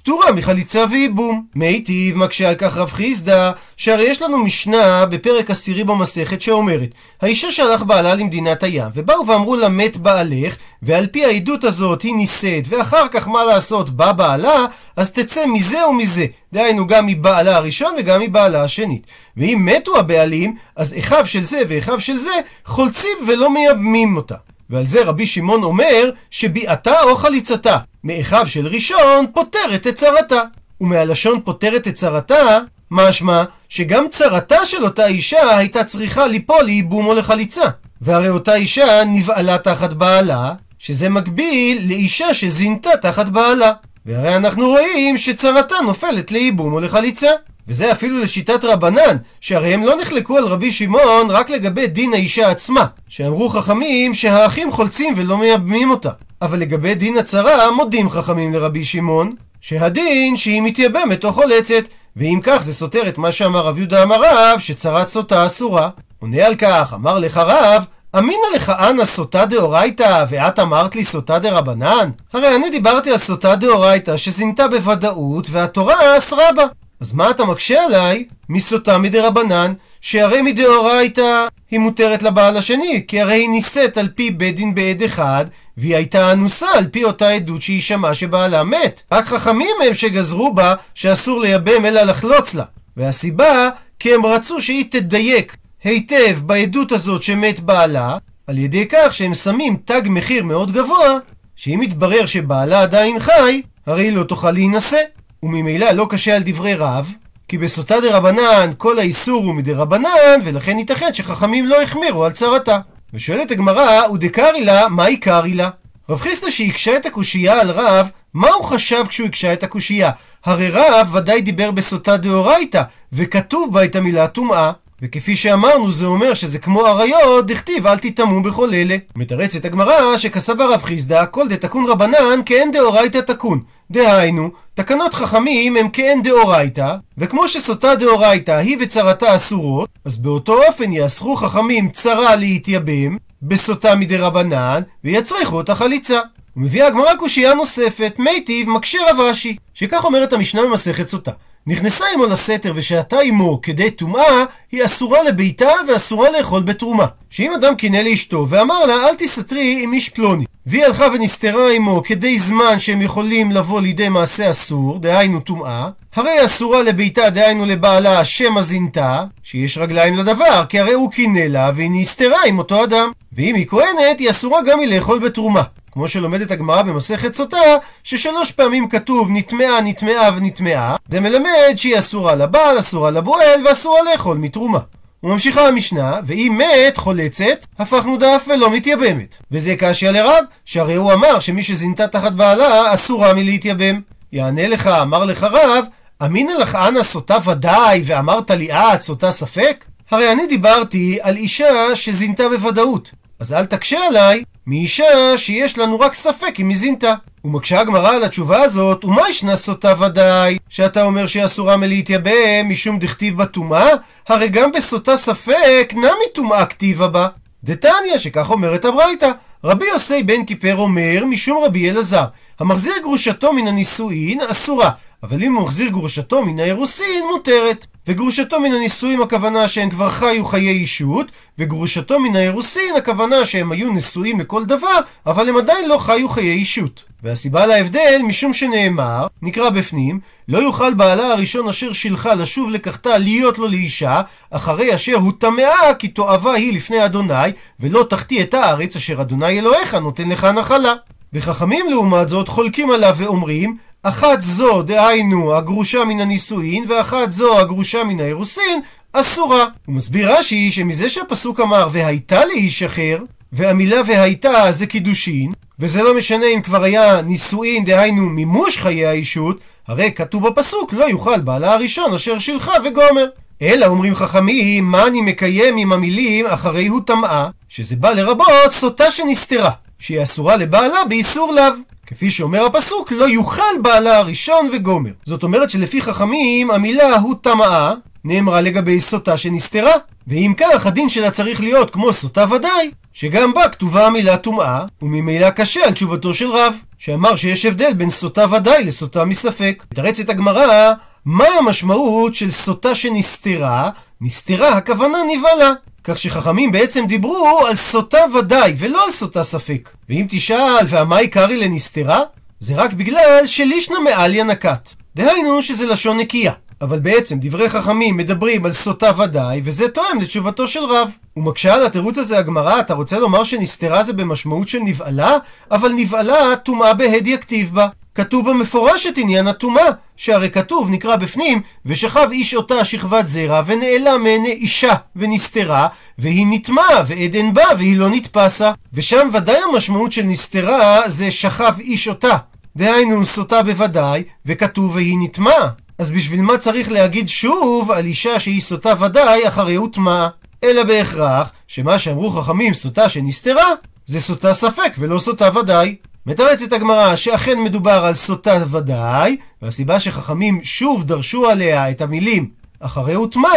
פטורה 0.04 0.32
מחליצה 0.32 0.86
וייבום. 0.92 1.46
מיטיב 1.56 2.18
מקשה 2.18 2.50
על 2.50 2.56
כך 2.56 2.78
רב 2.78 2.92
חיסדא, 2.92 3.52
שהרי 3.78 4.04
יש 4.04 4.22
לנו 4.22 4.38
משנה 4.38 5.06
בפרק 5.06 5.52
עשירי 5.52 5.84
במסכת 5.84 6.42
שאומרת 6.42 6.90
האישה 7.22 7.52
שהלך 7.52 7.84
בעלה 7.84 8.16
למדינת 8.16 8.64
הים, 8.64 8.88
ובאו 8.94 9.28
ואמרו 9.28 9.56
לה 9.56 9.70
מת 9.70 9.98
בעלך, 9.98 10.56
ועל 10.82 11.08
פי 11.08 11.26
העדות 11.26 11.64
הזאת 11.64 12.02
היא 12.02 12.16
נישאת, 12.16 12.64
ואחר 12.70 13.08
כך 13.08 13.28
מה 13.28 13.44
לעשות 13.44 13.90
בא 13.90 14.12
בעלה, 14.12 14.66
אז 14.96 15.12
תצא 15.12 15.46
מזה 15.46 15.88
ומזה. 15.88 16.26
דהיינו 16.54 16.88
גם 16.88 17.06
מבעלה 17.06 17.56
הראשון 17.56 17.96
וגם 18.00 18.22
מבעלה 18.22 18.64
השנית. 18.64 19.08
ואם 19.38 19.70
מתו 19.74 20.00
הבעלים, 20.00 20.56
אז 20.76 20.96
אחיו 21.00 21.26
של 21.26 21.44
זה 21.44 21.62
ואחיו 21.68 22.00
של 22.00 22.18
זה 22.18 22.34
חולצים 22.66 23.18
ולא 23.28 23.50
מייבמים 23.50 24.18
אותה. 24.18 24.36
ועל 24.72 24.88
זה 24.88 25.04
רבי 25.04 25.26
שמעון 25.26 25.64
אומר 25.64 26.10
שביעתה 26.32 27.02
או 27.02 27.16
חליצתה 27.16 27.78
מאחיו 28.04 28.48
של 28.48 28.68
ראשון 28.68 29.26
פותרת 29.34 29.88
את 29.88 29.96
צרתה. 29.96 30.42
ומהלשון 30.82 31.40
פוטרת 31.44 31.88
את 31.88 31.96
צרתה, 31.96 32.60
משמע 32.92 33.44
שגם 33.70 34.06
צרתה 34.12 34.66
של 34.66 34.84
אותה 34.84 35.06
אישה 35.06 35.58
הייתה 35.58 35.84
צריכה 35.84 36.28
ליפול 36.28 36.64
לייבום 36.64 37.06
או 37.06 37.14
לחליצה. 37.14 37.66
והרי 38.02 38.30
אותה 38.30 38.56
אישה 38.56 39.04
נבעלה 39.06 39.58
תחת 39.58 39.94
בעלה, 39.94 40.54
שזה 40.80 41.10
מקביל 41.10 41.88
לאישה 41.88 42.34
שזינתה 42.34 42.90
תחת 43.02 43.30
בעלה. 43.30 43.72
והרי 44.06 44.36
אנחנו 44.36 44.68
רואים 44.68 45.18
שצרתה 45.18 45.76
נופלת 45.84 46.32
לייבום 46.32 46.74
או 46.74 46.80
לחליצה. 46.80 47.30
וזה 47.68 47.92
אפילו 47.92 48.20
לשיטת 48.20 48.64
רבנן, 48.64 49.18
שהרי 49.42 49.74
הם 49.74 49.84
לא 49.84 49.96
נחלקו 50.02 50.38
על 50.38 50.44
רבי 50.44 50.72
שמעון 50.72 51.30
רק 51.30 51.50
לגבי 51.50 51.88
דין 51.88 52.14
האישה 52.14 52.50
עצמה, 52.50 52.86
שאמרו 53.10 53.50
חכמים 53.50 54.14
שהאחים 54.14 54.72
חולצים 54.72 55.14
ולא 55.18 55.38
מייבמים 55.38 55.92
אותה. 55.92 56.10
אבל 56.42 56.60
לגבי 56.60 56.96
דין 56.96 57.18
הצרה 57.18 57.72
מודים 57.72 58.10
חכמים 58.10 58.54
לרבי 58.54 58.86
שמעון, 58.86 59.36
שהדין 59.62 60.38
שהיא 60.38 60.62
מתייבמת 60.62 61.26
או 61.26 61.34
חולצת, 61.34 61.84
ואם 62.16 62.40
כך 62.44 62.62
זה 62.62 62.74
סותר 62.74 63.08
את 63.08 63.18
מה 63.18 63.32
שאמר 63.32 63.60
רב 63.60 63.78
יהודה 63.78 64.04
אמר 64.04 64.22
רב, 64.24 64.60
שצרת 64.60 65.08
סוטה 65.08 65.46
אסורה. 65.46 65.90
עונה 66.20 66.46
על 66.46 66.56
כך, 66.56 66.94
אמר 66.94 67.20
לך 67.20 67.38
רב, 67.38 67.86
אמינא 68.18 68.56
לך 68.56 68.70
אנא 68.70 69.06
סוטה 69.06 69.46
דאורייתא, 69.46 70.26
ואת 70.30 70.60
אמרת 70.60 70.96
לי 70.96 71.04
סוטה 71.04 71.40
דרבנן? 71.40 72.10
הרי 72.34 72.56
אני 72.56 72.70
דיברתי 72.70 73.12
על 73.12 73.18
סוטה 73.18 73.56
דאורייתא 73.56 74.18
שזינתה 74.18 74.68
בוודאות, 74.68 75.48
והתורה 75.50 76.18
אסרה 76.18 76.52
בה. 76.56 76.66
אז 77.02 77.14
מה 77.14 77.30
אתה 77.30 77.46
מקשה 77.46 77.86
עליי 77.86 78.26
מסוטה 78.50 78.98
מדרבנן, 78.98 79.74
שהרי 80.02 80.42
מדאורייתא 80.42 81.48
היא 81.72 81.80
מותרת 81.80 82.24
לבעל 82.24 82.58
השני, 82.58 83.04
כי 83.08 83.22
הרי 83.22 83.34
היא 83.34 83.50
נישאת 83.50 83.98
על 83.98 84.08
פי 84.16 84.32
בית 84.32 84.56
דין 84.56 84.76
בעד 84.76 85.04
אחד, 85.04 85.46
והיא 85.78 85.96
הייתה 85.96 86.32
אנוסה 86.32 86.68
על 86.74 86.88
פי 86.88 87.04
אותה 87.04 87.30
עדות 87.30 87.62
שהיא 87.62 87.82
שמעה 87.82 88.16
שבעלה 88.16 88.64
מת. 88.64 89.02
רק 89.12 89.26
חכמים 89.26 89.76
הם 89.88 89.94
שגזרו 89.94 90.54
בה 90.54 90.76
שאסור 90.96 91.40
לייבם 91.42 91.86
אלא 91.86 92.02
לחלוץ 92.02 92.54
לה. 92.54 92.64
והסיבה, 92.98 93.70
כי 94.00 94.14
הם 94.14 94.26
רצו 94.26 94.62
שהיא 94.62 94.86
תדייק 94.90 95.58
היטב 95.84 96.40
בעדות 96.46 96.92
הזאת 96.92 97.24
שמת 97.24 97.60
בעלה, 97.60 98.18
על 98.48 98.58
ידי 98.58 98.86
כך 98.92 99.14
שהם 99.14 99.34
שמים 99.34 99.78
תג 99.86 100.02
מחיר 100.06 100.44
מאוד 100.44 100.72
גבוה, 100.72 101.18
שאם 101.56 101.84
יתברר 101.84 102.26
שבעלה 102.26 102.82
עדיין 102.82 103.20
חי, 103.20 103.62
הרי 103.86 104.04
היא 104.04 104.16
לא 104.16 104.24
תוכל 104.24 104.52
להינשא. 104.52 105.02
וממילא 105.44 105.92
לא 105.92 106.08
קשה 106.10 106.36
על 106.36 106.42
דברי 106.46 106.74
רב, 106.74 107.12
כי 107.48 107.58
בסוטה 107.58 108.00
דרבנן 108.00 108.72
כל 108.78 109.00
האיסור 109.00 109.44
הוא 109.44 109.56
מדרבנן, 109.56 110.40
ולכן 110.44 110.80
ייתכן 110.80 111.14
שחכמים 111.14 111.66
לא 111.66 111.82
החמירו 111.82 112.26
על 112.26 112.32
צרתה. 112.32 112.80
ושואלת 113.14 113.52
הגמרא, 113.52 114.08
ודקרי 114.14 114.64
לה, 114.66 114.88
מה 114.88 115.06
עיקרי 115.06 115.54
לה? 115.54 115.70
רב 116.10 116.20
חיסטה 116.20 116.52
שהקשה 116.52 116.98
את 116.98 117.06
הקושייה 117.06 117.62
על 117.62 117.72
רב, 117.72 118.10
מה 118.34 118.50
הוא 118.50 118.64
חשב 118.64 119.04
כשהוא 119.08 119.28
הקשה 119.28 119.54
את 119.54 119.64
הקושייה? 119.64 120.12
הרי 120.46 120.70
רב 120.70 121.16
ודאי 121.16 121.42
דיבר 121.42 121.72
בסוטה 121.72 122.18
דאורייתא, 122.18 122.84
וכתוב 123.14 123.74
בה 123.74 123.86
את 123.86 123.96
המילה 123.96 124.28
טומאה. 124.28 124.72
וכפי 125.02 125.36
שאמרנו 125.36 125.92
זה 125.92 126.06
אומר 126.06 126.34
שזה 126.34 126.60
כמו 126.60 126.88
אריות, 126.88 127.48
דכתיב 127.48 127.88
אל 127.88 127.98
תטמאו 127.98 128.42
בכל 128.42 128.74
אלה. 128.74 128.98
מתרצת 129.16 129.66
הגמרא 129.66 130.18
שכסב 130.18 130.62
הרב 130.62 130.84
חיסדא 130.84 131.26
כל 131.32 131.48
דתקון 131.48 131.86
רבנן 131.86 132.40
כאין 132.46 132.72
דאורייתא 132.72 133.18
תקון. 133.18 133.64
דהיינו, 133.92 134.50
תקנות 134.74 135.14
חכמים 135.14 135.78
הם 135.78 135.90
כאין 135.90 136.24
דאורייתא, 136.24 136.96
וכמו 137.18 137.48
שסוטה 137.48 137.96
דאורייתא 137.96 138.52
היא 138.52 138.78
וצרתה 138.80 139.36
אסורות, 139.36 139.90
אז 140.06 140.18
באותו 140.18 140.64
אופן 140.64 140.92
יאסרו 140.92 141.36
חכמים 141.36 141.90
צרה 141.90 142.36
להתייבם, 142.36 143.18
בסוטה 143.42 143.96
מדרבנן, 143.96 144.82
ויצריכו 145.04 145.56
אותה 145.56 145.76
חליצה. 145.76 146.20
ומביאה 146.58 146.88
הגמרא 146.88 147.16
קושייה 147.16 147.54
נוספת, 147.54 148.14
מיטיב 148.20 148.70
מקשה 148.70 148.98
רב 149.10 149.20
רש"י, 149.20 149.56
שכך 149.74 150.06
אומרת 150.06 150.34
המשנה 150.34 150.62
במסכת 150.64 151.08
סוטה. 151.08 151.32
נכנסה 151.68 152.06
עמו 152.14 152.26
לסתר 152.26 152.74
ושהתה 152.76 153.20
עמו 153.20 153.60
כדי 153.62 153.92
טומאה, 153.92 154.44
היא 154.72 154.86
אסורה 154.86 155.24
לביתה 155.24 155.70
ואסורה 155.88 156.32
לאכול 156.32 156.62
בתרומה. 156.62 157.06
שאם 157.30 157.54
אדם 157.54 157.76
קינא 157.76 157.98
לאשתו 157.98 158.48
ואמר 158.50 158.86
לה 158.86 158.94
אל 159.10 159.16
תסתרי 159.16 159.80
עם 159.84 159.94
איש 159.94 160.10
פלוני, 160.10 160.46
והיא 160.66 160.86
הלכה 160.86 161.08
ונסתרה 161.14 161.72
עמו 161.72 162.02
כדי 162.04 162.40
זמן 162.40 162.80
שהם 162.80 163.02
יכולים 163.02 163.52
לבוא 163.52 163.82
לידי 163.82 164.10
מעשה 164.10 164.50
אסור, 164.50 165.00
דהיינו 165.00 165.40
טומאה, 165.40 165.90
הרי 166.16 166.46
אסורה 166.46 166.84
לביתה, 166.84 167.30
דהיינו 167.30 167.66
לבעלה, 167.66 168.26
שמא 168.26 168.62
זינתה, 168.62 169.24
שיש 169.44 169.78
רגליים 169.78 170.14
לדבר, 170.14 170.64
כי 170.70 170.80
הרי 170.80 170.94
הוא 170.94 171.12
קינא 171.12 171.40
לה 171.40 171.72
והיא 171.76 171.90
נסתרה 171.94 172.40
עם 172.48 172.58
אותו 172.58 172.84
אדם. 172.84 173.12
ואם 173.34 173.56
היא 173.56 173.68
כהנת, 173.68 174.20
היא 174.20 174.30
אסורה 174.30 174.62
גם 174.62 174.80
מלאכול 174.80 175.20
בתרומה. 175.20 175.62
כמו 175.92 176.08
שלומדת 176.08 176.52
הגמרא 176.52 176.82
במסכת 176.82 177.36
סוטה, 177.36 177.58
ששלוש 178.04 178.52
פעמים 178.52 178.90
כתוב 178.90 179.28
נטמעה, 179.32 179.82
נטמעה 179.82 180.30
ונטמעה, 180.36 180.96
זה 181.10 181.20
מלמד 181.20 181.74
שהיא 181.76 182.00
אסורה 182.00 182.36
לבעל, 182.36 182.80
אסורה 182.80 183.12
לבועל 183.12 183.68
ואסורה 183.68 184.00
לאכול 184.12 184.38
מתרומה. 184.38 184.80
וממשיכה 185.24 185.68
המשנה, 185.68 186.20
ואם 186.26 186.60
מת 186.62 186.98
חולצת, 186.98 187.66
הפכנו 187.80 188.18
דף 188.18 188.46
ולא 188.48 188.72
מתייבמת. 188.72 189.38
וזה 189.52 189.76
קשיא 189.80 190.10
לרב, 190.10 190.44
שהרי 190.66 190.96
הוא 190.96 191.14
אמר 191.14 191.40
שמי 191.40 191.64
שזינתה 191.64 192.08
תחת 192.08 192.32
בעלה, 192.32 192.94
אסורה 192.94 193.34
מלהתייבם. 193.34 194.00
יענה 194.32 194.68
לך, 194.68 194.88
אמר 194.88 195.26
לך 195.26 195.44
רב, 195.44 195.86
אמינא 196.26 196.52
לך 196.52 196.76
אנא 196.76 197.04
סוטה 197.04 197.38
ודאי, 197.46 198.02
ואמרת 198.06 198.52
לי 198.52 198.74
את 198.74 199.02
סוטה 199.02 199.32
ספק? 199.32 199.86
הרי 200.12 200.32
אני 200.32 200.48
דיברתי 200.48 201.20
על 201.22 201.36
אישה 201.36 201.96
שזינתה 201.96 202.50
בוודאות. 202.50 203.12
אז 203.40 203.54
אל 203.54 203.66
תקשה 203.66 204.08
עליי 204.08 204.44
מאישה 204.68 205.38
שיש 205.38 205.78
לנו 205.78 206.00
רק 206.00 206.14
ספק 206.14 206.60
אם 206.60 206.70
היא 206.70 206.78
זינתה. 206.78 207.14
ומקשה 207.46 207.80
הגמרא 207.80 208.16
על 208.16 208.24
התשובה 208.24 208.62
הזאת, 208.62 209.06
ומה 209.06 209.30
ישנה 209.30 209.56
סוטה 209.56 209.94
ודאי, 210.00 210.58
שאתה 210.70 211.04
אומר 211.04 211.28
שהיא 211.28 211.46
אסורה 211.46 211.78
מלהתייבם 211.78 212.70
משום 212.70 213.00
דכתיב 213.00 213.38
בטומאה? 213.38 213.90
הרי 214.28 214.48
גם 214.48 214.72
בסוטה 214.72 215.18
ספק 215.18 215.94
נמי 215.96 216.30
טומאה 216.34 216.66
כתיבה 216.66 217.08
בה. 217.08 217.28
דתניא, 217.64 218.18
שכך 218.18 218.50
אומרת 218.50 218.86
הברייתא, 218.86 219.32
רבי 219.64 219.86
יוסי 219.86 220.24
בן 220.24 220.46
כיפר 220.46 220.76
אומר 220.78 221.26
משום 221.26 221.64
רבי 221.64 221.90
אלעזר, 221.90 222.26
המחזיר 222.60 222.94
גרושתו 223.02 223.54
מן 223.54 223.68
הנישואין 223.68 224.42
אסורה, 224.42 224.92
אבל 225.24 225.44
אם 225.44 225.54
הוא 225.54 225.64
מחזיר 225.64 225.90
גרושתו 225.90 226.46
מן 226.46 226.60
האירוסין 226.60 227.24
מותרת. 227.32 227.86
וגרושתו 228.08 228.60
מן 228.60 228.72
הנישואים 228.72 229.22
הכוונה 229.22 229.68
שהם 229.68 229.90
כבר 229.90 230.10
חיו 230.10 230.46
חיי 230.46 230.70
אישות, 230.70 231.32
וגרושתו 231.58 232.20
מן 232.20 232.36
האירוסין 232.36 232.96
הכוונה 232.98 233.46
שהם 233.46 233.72
היו 233.72 233.92
נשואים 233.94 234.40
לכל 234.40 234.66
דבר, 234.66 235.00
אבל 235.26 235.50
הם 235.50 235.58
עדיין 235.58 235.90
לא 235.90 235.98
חיו 235.98 236.30
חיי 236.30 236.52
אישות. 236.52 237.04
והסיבה 237.24 237.66
להבדל, 237.66 238.22
משום 238.24 238.54
שנאמר, 238.54 239.28
נקרא 239.42 239.70
בפנים, 239.70 240.20
לא 240.48 240.58
יוכל 240.58 240.94
בעלה 240.94 241.28
הראשון 241.28 241.68
אשר 241.68 241.94
שילחה 241.94 242.34
לשוב 242.34 242.70
לקחתה 242.70 243.18
להיות 243.18 243.58
לו 243.58 243.68
לאישה, 243.68 244.22
אחרי 244.52 244.96
אשר 244.96 245.16
הוא 245.16 245.34
טמאה 245.40 245.94
כי 246.00 246.08
תועבה 246.08 246.54
היא 246.54 246.76
לפני 246.76 247.06
אדוני, 247.06 247.52
ולא 247.80 248.06
תחטיא 248.10 248.44
את 248.44 248.54
הארץ 248.54 248.96
אשר 248.96 249.22
אדוני 249.22 249.60
אלוהיך 249.60 249.96
נותן 249.96 250.30
לך 250.30 250.46
נחלה. 250.46 250.94
וחכמים 251.34 251.86
לעומת 251.90 252.30
זאת 252.30 252.48
חולקים 252.48 252.92
עליו 252.92 253.16
ואומרים, 253.18 253.78
אחת 254.04 254.42
זו, 254.42 254.82
דהיינו, 254.82 255.56
הגרושה 255.56 256.06
מן 256.06 256.20
הנישואין, 256.20 256.86
ואחת 256.88 257.32
זו, 257.32 257.60
הגרושה 257.60 258.04
מן 258.04 258.20
האירוסין, 258.20 258.82
אסורה. 259.14 259.66
הוא 259.86 259.96
מסביר 259.96 260.38
רש"י 260.38 260.72
שמזה 260.72 261.10
שהפסוק 261.10 261.60
אמר 261.60 261.88
והייתה 261.92 262.46
לאיש 262.46 262.84
אחר, 262.84 263.18
והמילה 263.54 264.02
והייתה 264.08 264.72
זה 264.72 264.86
קידושין, 264.88 265.52
וזה 265.80 266.04
לא 266.04 266.18
משנה 266.18 266.46
אם 266.46 266.62
כבר 266.62 266.84
היה 266.84 267.22
נישואין, 267.22 267.86
דהיינו 267.86 268.30
מימוש 268.30 268.78
חיי 268.78 269.06
האישות, 269.06 269.60
הרי 269.88 270.12
כתוב 270.16 270.48
בפסוק 270.48 270.94
לא 270.94 271.06
יוכל 271.06 271.40
בעלה 271.40 271.74
הראשון 271.74 272.14
אשר 272.14 272.40
שילחה 272.40 272.74
וגומר. 272.86 273.26
אלא 273.62 273.86
אומרים 273.86 274.16
חכמים, 274.16 274.84
מה 274.84 275.08
אני 275.08 275.22
מקיים 275.22 275.78
עם 275.78 275.94
המילים 275.94 276.48
אחרי 276.48 276.88
הוא 276.88 277.02
טמאה, 277.06 277.48
שזה 277.70 277.96
בא 277.96 278.12
לרבות 278.12 278.48
סוטה 278.70 279.12
שנסתרה, 279.12 279.72
שהיא 280.00 280.24
אסורה 280.24 280.58
לבעלה 280.58 281.06
באיסור 281.10 281.54
לאו. 281.54 281.74
כפי 282.12 282.32
שאומר 282.32 282.66
הפסוק, 282.66 283.12
לא 283.12 283.26
יוכל 283.26 283.82
בעלה 283.82 284.18
הראשון 284.18 284.70
וגומר. 284.74 285.12
זאת 285.26 285.44
אומרת 285.44 285.72
שלפי 285.72 286.02
חכמים, 286.02 286.72
המילה 286.72 287.16
הוא 287.16 287.36
טמאה 287.42 287.94
נאמרה 288.24 288.62
לגבי 288.62 289.00
סוטה 289.00 289.38
שנסתרה. 289.38 289.94
ואם 290.28 290.54
כך, 290.58 290.86
הדין 290.86 291.10
שלה 291.10 291.32
צריך 291.32 291.62
להיות 291.62 291.90
כמו 291.90 292.14
סוטה 292.14 292.46
ודאי, 292.52 292.92
שגם 293.14 293.54
בה 293.54 293.70
כתובה 293.70 294.08
המילה 294.08 294.38
טומאה, 294.38 294.86
וממילא 295.02 295.50
קשה 295.50 295.86
על 295.86 295.92
תשובתו 295.94 296.34
של 296.34 296.52
רב, 296.52 296.74
שאמר 296.98 297.36
שיש 297.36 297.66
הבדל 297.66 297.94
בין 297.94 298.10
סוטה 298.10 298.46
ודאי 298.52 298.84
לסוטה 298.84 299.26
מספק. 299.26 299.84
מתרצת 299.92 300.30
הגמרא, 300.30 300.94
מה 301.26 301.48
המשמעות 301.60 302.36
של 302.36 302.52
סוטה 302.52 302.96
שנסתרה? 302.96 303.90
נסתרה 304.22 304.70
הכוונה 304.70 305.18
נבהלה. 305.28 305.74
כך 306.04 306.18
שחכמים 306.18 306.72
בעצם 306.72 307.06
דיברו 307.06 307.60
על 307.68 307.76
סוטה 307.76 308.20
ודאי, 308.40 308.74
ולא 308.78 309.06
על 309.06 309.12
סוטה 309.12 309.44
ספק. 309.44 309.90
ואם 310.10 310.26
תשאל, 310.30 310.86
והמה 310.88 311.18
עיקרי 311.18 311.58
לנסתרה? 311.58 312.20
זה 312.60 312.74
רק 312.76 312.94
בגלל 312.94 313.42
שלישנא 313.46 314.00
מעליה 314.00 314.44
נקט. 314.44 314.94
דהיינו 315.16 315.62
שזה 315.62 315.86
לשון 315.86 316.18
נקייה. 316.18 316.54
אבל 316.82 317.00
בעצם 317.00 317.38
דברי 317.42 317.70
חכמים 317.70 318.18
מדברים 318.18 318.66
על 318.66 318.74
סוטה 318.74 319.12
ודאי, 319.18 319.62
וזה 319.64 319.90
תואם 319.90 320.22
לתשובתו 320.22 320.68
של 320.68 320.84
רב. 320.84 321.10
ומקשה 321.38 321.74
על 321.76 321.86
התירוץ 321.86 322.18
הזה 322.18 322.38
הגמרא, 322.38 322.80
אתה 322.80 322.94
רוצה 322.94 323.20
לומר 323.20 323.44
שנסתרה 323.44 324.04
זה 324.04 324.14
במשמעות 324.14 324.68
של 324.68 324.80
נבעלה? 324.80 325.38
אבל 325.72 325.92
נבעלה 325.96 326.56
טומאה 326.56 326.94
בהדיא 326.94 327.38
כתיב 327.38 327.72
בה. 327.74 327.88
כתוב 328.16 328.50
במפורש 328.50 329.06
את 329.06 329.18
עניין 329.18 329.48
הטומאה, 329.48 329.86
שהרי 330.18 330.50
כתוב, 330.50 330.90
נקרא 330.90 331.16
בפנים, 331.16 331.62
ושכב 331.86 332.28
איש 332.32 332.54
אותה 332.54 332.86
שכבת 332.86 333.28
זרע, 333.28 333.62
ונעלם 333.66 334.24
מעיני 334.24 334.52
אישה, 334.52 334.94
ונסתרה, 335.16 335.88
והיא 336.18 336.48
נטמעה, 336.50 337.04
ועדן 337.08 337.54
בה, 337.54 337.64
והיא 337.78 337.98
לא 337.98 338.10
נתפסה. 338.10 338.72
ושם 338.94 339.30
ודאי 339.34 339.58
המשמעות 339.72 340.12
של 340.12 340.24
נסתרה 340.24 341.10
זה 341.10 341.32
שכב 341.32 341.74
איש 341.80 342.08
אותה. 342.08 342.38
דהיינו, 342.76 343.26
סוטה 343.26 343.64
בוודאי, 343.64 344.24
וכתוב 344.46 344.96
והיא 344.96 345.18
נטמעה. 345.20 345.70
אז 345.98 346.12
בשביל 346.12 346.42
מה 346.42 346.58
צריך 346.58 346.92
להגיד 346.92 347.30
שוב 347.30 347.92
על 347.92 348.06
אישה 348.06 348.40
שהיא 348.40 348.62
סוטה 348.62 348.94
ודאי 349.00 349.48
אחרי 349.48 349.76
הוטמעה? 349.76 350.30
אלא 350.64 350.84
בהכרח 350.84 351.52
שמה 351.68 352.00
שאמרו 352.00 352.30
חכמים 352.30 352.74
סוטה 352.74 353.10
שנסתרה, 353.10 353.74
זה 354.06 354.22
סוטה 354.22 354.54
ספק 354.54 354.94
ולא 354.98 355.20
סוטה 355.20 355.60
ודאי. 355.60 355.96
מתרצת 356.26 356.74
הגמרא 356.74 357.16
שאכן 357.16 357.60
מדובר 357.60 358.06
על 358.06 358.16
סוטה 358.16 358.58
ודאי, 358.72 359.38
והסיבה 359.62 360.00
שחכמים 360.00 360.60
שוב 360.64 361.04
דרשו 361.04 361.50
עליה 361.50 361.92
את 361.92 362.02
המילים 362.02 362.50
אחרי 362.80 363.14
הוטמע, 363.14 363.50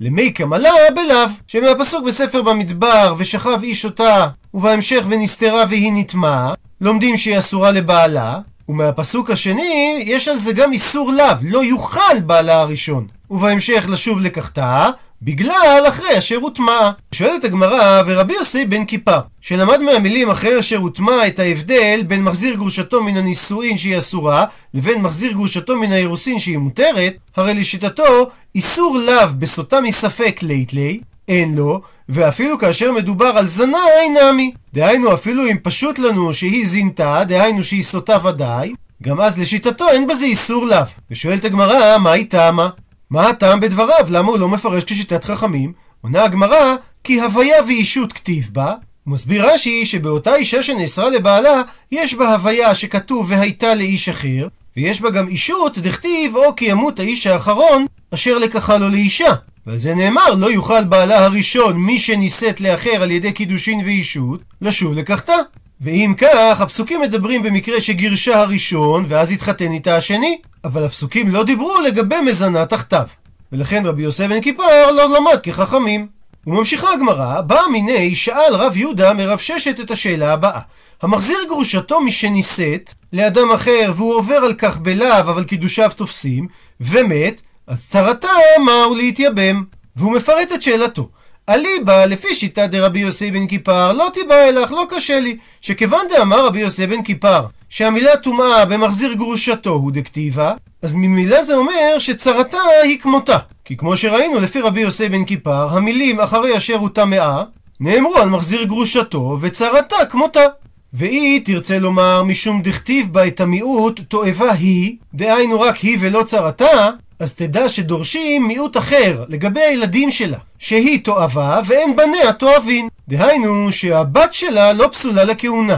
למי 0.00 0.32
קמלה 0.32 0.70
בלאו, 0.94 1.26
שמהפסוק 1.46 2.06
בספר 2.06 2.42
במדבר, 2.42 3.14
ושכב 3.18 3.58
איש 3.62 3.84
אותה, 3.84 4.28
ובהמשך 4.54 5.04
ונסתרה 5.08 5.64
והיא 5.68 5.92
נטמעה, 5.94 6.54
לומדים 6.80 7.16
שהיא 7.16 7.38
אסורה 7.38 7.70
לבעלה, 7.70 8.38
ומהפסוק 8.68 9.30
השני, 9.30 10.02
יש 10.06 10.28
על 10.28 10.38
זה 10.38 10.52
גם 10.52 10.72
איסור 10.72 11.12
לאו, 11.12 11.36
לא 11.42 11.64
יוכל 11.64 12.20
בעלה 12.26 12.60
הראשון. 12.60 13.06
ובהמשך 13.30 13.84
לשוב 13.88 14.20
לקחתה, 14.20 14.90
בגלל 15.22 15.84
אחרי 15.88 16.18
אשר 16.18 16.36
הוטמע. 16.36 16.90
שואלת 17.14 17.44
הגמרא, 17.44 18.02
ורבי 18.06 18.34
יוסי 18.34 18.64
בן 18.64 18.84
כיפר, 18.84 19.20
שלמד 19.40 19.80
מהמילים 19.82 20.30
אחרי 20.30 20.58
אשר 20.60 20.76
הוטמע 20.76 21.26
את 21.26 21.38
ההבדל 21.38 22.00
בין 22.06 22.22
מחזיר 22.22 22.54
גרושתו 22.54 23.02
מן 23.02 23.16
הנישואין 23.16 23.78
שהיא 23.78 23.98
אסורה, 23.98 24.44
לבין 24.74 25.02
מחזיר 25.02 25.32
גרושתו 25.32 25.76
מן 25.76 25.92
האירוסין 25.92 26.38
שהיא 26.38 26.58
מותרת, 26.58 27.16
הרי 27.36 27.54
לשיטתו, 27.54 28.30
איסור 28.54 28.98
לאו 28.98 29.28
בסוטה 29.38 29.80
מספק 29.80 30.38
לית 30.42 30.72
לי, 30.72 31.00
אין 31.28 31.54
לו, 31.56 31.80
ואפילו 32.08 32.58
כאשר 32.58 32.92
מדובר 32.92 33.26
על 33.26 33.46
זנה 33.46 33.78
אין 34.00 34.16
נמי. 34.16 34.52
דהיינו, 34.74 35.14
אפילו 35.14 35.46
אם 35.50 35.56
פשוט 35.62 35.98
לנו 35.98 36.34
שהיא 36.34 36.66
זינתה, 36.66 37.22
דהיינו 37.24 37.64
שהיא 37.64 37.82
סוטה 37.82 38.26
ודאי, 38.26 38.74
גם 39.02 39.20
אז 39.20 39.38
לשיטתו 39.38 39.88
אין 39.88 40.06
בזה 40.06 40.24
איסור 40.24 40.66
לאו. 40.66 40.78
ושואלת 41.10 41.44
הגמרא, 41.44 41.98
מה 41.98 42.12
היא 42.12 42.26
טעמה? 42.30 42.68
מה 43.10 43.28
הטעם 43.28 43.60
בדבריו? 43.60 44.06
למה 44.08 44.28
הוא 44.28 44.38
לא 44.38 44.48
מפרש 44.48 44.84
כשיטת 44.84 45.24
חכמים? 45.24 45.72
עונה 46.00 46.24
הגמרא, 46.24 46.74
כי 47.04 47.20
הוויה 47.20 47.62
ואישות 47.66 48.12
כתיב 48.12 48.50
בה. 48.52 48.74
מסביר 49.06 49.50
רש"י 49.50 49.86
שבאותה 49.86 50.34
אישה 50.34 50.62
שנאסרה 50.62 51.10
לבעלה, 51.10 51.62
יש 51.92 52.14
בה 52.14 52.32
הוויה 52.32 52.74
שכתוב 52.74 53.26
והייתה 53.30 53.74
לאיש 53.74 54.08
אחר, 54.08 54.48
ויש 54.76 55.00
בה 55.00 55.10
גם 55.10 55.28
אישות 55.28 55.78
דכתיב 55.78 56.36
או 56.36 56.56
כי 56.56 56.64
ימות 56.64 57.00
האיש 57.00 57.26
האחרון 57.26 57.86
אשר 58.14 58.38
לקחה 58.38 58.78
לו 58.78 58.88
לאישה. 58.88 59.34
ועל 59.66 59.78
זה 59.78 59.94
נאמר, 59.94 60.34
לא 60.34 60.50
יוכל 60.50 60.84
בעלה 60.84 61.24
הראשון, 61.24 61.76
מי 61.76 61.98
שנישאת 61.98 62.60
לאחר 62.60 63.02
על 63.02 63.10
ידי 63.10 63.32
קידושין 63.32 63.80
ואישות, 63.84 64.40
לשוב 64.62 64.94
לקחתה. 64.94 65.36
ואם 65.80 66.14
כך, 66.18 66.60
הפסוקים 66.60 67.00
מדברים 67.00 67.42
במקרה 67.42 67.80
שגירשה 67.80 68.40
הראשון, 68.40 69.04
ואז 69.08 69.32
התחתן 69.32 69.72
איתה 69.72 69.96
השני. 69.96 70.38
אבל 70.64 70.84
הפסוקים 70.84 71.28
לא 71.28 71.44
דיברו 71.44 71.80
לגבי 71.80 72.20
מזנה 72.20 72.66
תחתיו. 72.66 73.06
ולכן 73.52 73.86
רבי 73.86 74.02
יוסף 74.02 74.26
בן 74.26 74.40
כיפר 74.40 74.90
לא 74.90 75.16
למד 75.16 75.40
כחכמים. 75.42 76.06
וממשיכה 76.46 76.92
הגמרא, 76.92 77.40
בא 77.40 77.60
מיני 77.72 78.14
שאל 78.14 78.54
רב 78.54 78.76
יהודה 78.76 79.14
מרב 79.14 79.38
ששת 79.38 79.80
את 79.80 79.90
השאלה 79.90 80.32
הבאה: 80.32 80.60
המחזיר 81.02 81.38
גרושתו 81.48 82.00
משנישאת 82.00 82.94
לאדם 83.12 83.50
אחר 83.50 83.92
והוא 83.96 84.14
עובר 84.14 84.34
על 84.34 84.54
כך 84.54 84.76
בלאו 84.76 85.18
אבל 85.20 85.44
קידושיו 85.44 85.90
תופסים 85.96 86.48
ומת, 86.80 87.42
אז 87.66 87.86
צרתה 87.88 88.28
מהו 88.64 88.94
להתייבם. 88.94 89.64
והוא 89.96 90.12
מפרט 90.12 90.52
את 90.54 90.62
שאלתו. 90.62 91.08
אליבא 91.48 92.04
לפי 92.04 92.34
שיטה 92.34 92.66
דרבי 92.66 92.98
יוסי 92.98 93.30
בן 93.30 93.46
כיפר 93.46 93.92
לא 93.92 94.08
תיבא 94.14 94.34
אלך 94.34 94.70
לא 94.70 94.86
קשה 94.90 95.20
לי 95.20 95.36
שכיוון 95.60 96.06
דאמר 96.10 96.46
רבי 96.46 96.60
יוסי 96.60 96.86
בן 96.86 97.02
כיפר 97.02 97.46
שהמילה 97.68 98.16
טומאה 98.16 98.64
במחזיר 98.64 99.12
גרושתו 99.12 99.70
הוא 99.70 99.92
דכתיבה 99.92 100.52
אז 100.82 100.92
ממילא 100.92 101.42
זה 101.42 101.56
אומר 101.56 101.98
שצרתה 101.98 102.58
היא 102.82 102.98
כמותה 103.00 103.38
כי 103.64 103.76
כמו 103.76 103.96
שראינו 103.96 104.40
לפי 104.40 104.60
רבי 104.60 104.80
יוסי 104.80 105.08
בן 105.08 105.24
כיפר 105.24 105.68
המילים 105.76 106.20
אחרי 106.20 106.56
אשר 106.56 106.74
הוא 106.74 106.88
טמאה 106.88 107.42
נאמרו 107.80 108.16
על 108.16 108.28
מחזיר 108.28 108.64
גרושתו 108.64 109.38
וצרתה 109.40 109.96
כמותה 110.10 110.44
והיא 110.92 111.40
תרצה 111.44 111.78
לומר 111.78 112.22
משום 112.22 112.62
דכתיב 112.62 113.12
בה 113.12 113.26
את 113.26 113.40
המיעוט 113.40 114.00
תועבה 114.08 114.52
היא, 114.52 114.96
דהיינו 115.14 115.60
רק 115.60 115.76
היא 115.76 115.96
ולא 116.00 116.22
צרתה, 116.22 116.90
אז 117.18 117.34
תדע 117.34 117.68
שדורשים 117.68 118.48
מיעוט 118.48 118.76
אחר 118.76 119.24
לגבי 119.28 119.60
הילדים 119.60 120.10
שלה, 120.10 120.38
שהיא 120.58 121.04
תועבה 121.04 121.60
ואין 121.66 121.96
בניה 121.96 122.32
תועבין. 122.32 122.88
דהיינו 123.08 123.72
שהבת 123.72 124.34
שלה 124.34 124.72
לא 124.72 124.88
פסולה 124.92 125.24
לכהונה. 125.24 125.76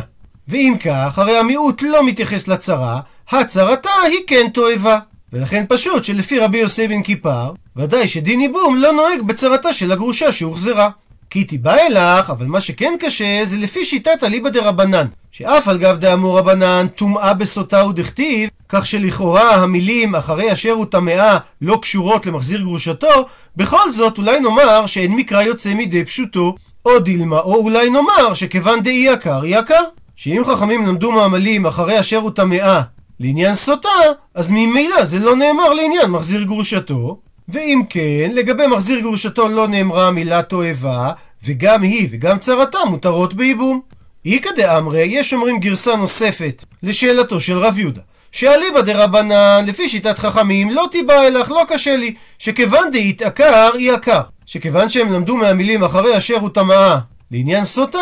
ואם 0.51 0.77
כך, 0.85 1.19
הרי 1.19 1.37
המיעוט 1.37 1.83
לא 1.83 2.07
מתייחס 2.07 2.49
לצרה, 2.49 3.01
הצרתה 3.31 3.91
היא 4.09 4.21
כן 4.27 4.49
תועבה. 4.55 4.99
ולכן 5.33 5.65
פשוט 5.69 6.05
שלפי 6.05 6.39
רבי 6.39 6.59
יוסי 6.59 6.89
בן 6.89 7.03
כיפר, 7.03 7.53
ודאי 7.77 8.09
שדין 8.09 8.41
ייבום 8.41 8.77
לא 8.77 8.93
נוהג 8.93 9.23
בצרתה 9.23 9.73
של 9.73 9.93
הגרושה 9.93 10.33
שהוחזרה. 10.33 10.91
כי 11.31 11.45
תיבא 11.45 11.77
אלך, 11.87 12.31
אבל 12.31 12.47
מה 12.47 12.61
שכן 12.61 12.95
קשה 13.01 13.41
זה 13.45 13.57
לפי 13.57 13.85
שיטת 13.85 14.25
אליבא 14.25 14.49
דרבנן, 14.49 15.07
שאף 15.33 15.69
על 15.69 15.79
גב 15.79 15.97
דאמור 15.97 16.39
רבנן 16.39 16.87
טומאה 16.97 17.35
בסוטה 17.35 17.87
ודכתיב, 17.87 18.51
כך 18.69 18.87
שלכאורה 18.87 19.55
המילים 19.55 20.15
אחרי 20.15 20.53
אשר 20.53 20.71
הוא 20.71 20.87
טמאה 20.87 21.39
לא 21.63 21.79
קשורות 21.83 22.27
למחזיר 22.27 22.61
גרושתו, 22.61 23.27
בכל 23.57 23.93
זאת 23.93 24.19
אולי 24.19 24.41
נאמר 24.41 24.87
שאין 24.87 25.13
מקרא 25.13 25.43
יוצא 25.43 25.75
מידי 25.75 26.05
פשוטו, 26.05 26.55
או 26.87 26.99
דילמה, 26.99 27.39
או 27.39 27.55
אולי 27.55 27.91
נאמר 27.91 28.35
שכיוון 28.35 28.83
דאי 28.83 29.07
יקר 29.13 29.41
יקר. 29.45 29.83
שאם 30.21 30.43
חכמים 30.45 30.87
למדו 30.87 31.13
מהמילים 31.13 31.67
אחרי 31.67 32.01
אשר 32.01 32.17
הוא 32.17 32.31
טמאה 32.31 32.81
לעניין 33.21 33.55
סוטה, 33.55 33.89
אז 34.35 34.51
ממילא 34.51 35.05
זה 35.05 35.19
לא 35.19 35.37
נאמר 35.37 35.73
לעניין 35.73 36.11
מחזיר 36.11 36.43
גרושתו, 36.43 37.21
ואם 37.49 37.83
כן, 37.89 38.31
לגבי 38.35 38.67
מחזיר 38.67 39.01
גרושתו 39.01 39.49
לא 39.49 39.69
נאמרה 39.69 40.07
המילה 40.07 40.43
תועבה, 40.43 41.13
וגם 41.45 41.83
היא 41.83 42.09
וגם 42.11 42.39
צרתה 42.39 42.79
מותרות 42.87 43.35
בייבום. 43.35 43.81
איכא 44.27 44.51
דאמרי, 44.57 45.03
יש 45.03 45.33
אומרים 45.33 45.59
גרסה 45.59 45.97
נוספת 45.97 46.65
לשאלתו 46.83 47.41
של 47.41 47.59
רב 47.59 47.79
יהודה. 47.79 48.01
שאליבא 48.33 48.81
דרבנן, 48.81 49.65
לפי 49.67 49.89
שיטת 49.89 50.19
חכמים, 50.19 50.71
לא 50.71 50.89
תיבא 50.93 51.27
אלך, 51.27 51.51
לא 51.51 51.63
קשה 51.69 51.97
לי, 51.97 52.15
שכיוון 52.39 52.91
דהתעקר, 52.93 53.71
היא 53.75 53.93
עקר. 53.93 54.21
שכיוון 54.47 54.89
שהם 54.89 55.13
למדו 55.13 55.37
מהמילים 55.37 55.85
אחרי 55.85 56.17
אשר 56.17 56.37
הוא 56.37 56.51
טמאה 56.51 56.99
לעניין 57.31 57.65
סוטה, 57.65 57.99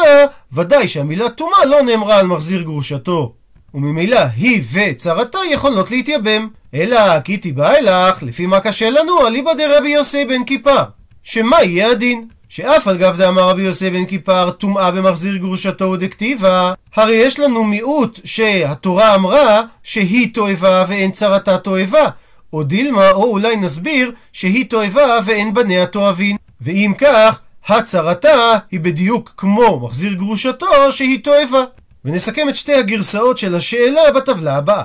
ודאי 0.52 0.88
שהמילה 0.88 1.28
טומאה 1.28 1.64
לא 1.64 1.82
נאמרה 1.82 2.18
על 2.18 2.26
מחזיר 2.26 2.62
גרושתו. 2.62 3.34
וממילא 3.74 4.20
היא 4.36 4.62
וצרתה 4.72 5.38
יכולות 5.50 5.90
להתייבם. 5.90 6.48
אלא 6.74 7.20
כי 7.20 7.36
תיבא 7.36 7.74
אלך, 7.76 8.22
לפי 8.22 8.46
מה 8.46 8.60
קשה 8.60 8.90
לנו, 8.90 9.26
אליבא 9.26 9.54
דרבי 9.54 9.90
יוסי 9.90 10.24
בן 10.24 10.44
כיפר. 10.44 10.82
שמה 11.22 11.62
יהיה 11.62 11.90
הדין? 11.90 12.28
שאף 12.48 12.88
על 12.88 12.96
גב 12.98 13.16
דאמר 13.16 13.48
רבי 13.48 13.62
יוסי 13.62 13.90
בן 13.90 14.04
כיפר 14.04 14.50
טומאה 14.50 14.90
במחזיר 14.90 15.36
גרושתו 15.36 15.84
ודכתיבה, 15.84 16.72
הרי 16.96 17.14
יש 17.14 17.38
לנו 17.38 17.64
מיעוט 17.64 18.20
שהתורה 18.24 19.14
אמרה 19.14 19.62
שהיא 19.82 20.34
תועבה 20.34 20.84
ואין 20.88 21.10
צרתה 21.10 21.58
תועבה. 21.58 22.08
או 22.52 22.62
דילמה, 22.62 23.10
או 23.10 23.24
אולי 23.24 23.56
נסביר 23.56 24.12
שהיא 24.32 24.70
תועבה 24.70 25.18
ואין 25.26 25.54
בניה 25.54 25.86
תועבין. 25.86 26.36
ואם 26.60 26.92
כך, 26.98 27.40
הצרתה 27.68 28.58
היא 28.70 28.80
בדיוק 28.80 29.34
כמו 29.36 29.80
מחזיר 29.80 30.12
גרושתו 30.12 30.92
שהיא 30.92 31.24
תועבה. 31.24 31.64
ונסכם 32.04 32.48
את 32.48 32.56
שתי 32.56 32.74
הגרסאות 32.74 33.38
של 33.38 33.54
השאלה 33.54 34.12
בטבלה 34.14 34.56
הבאה. 34.56 34.84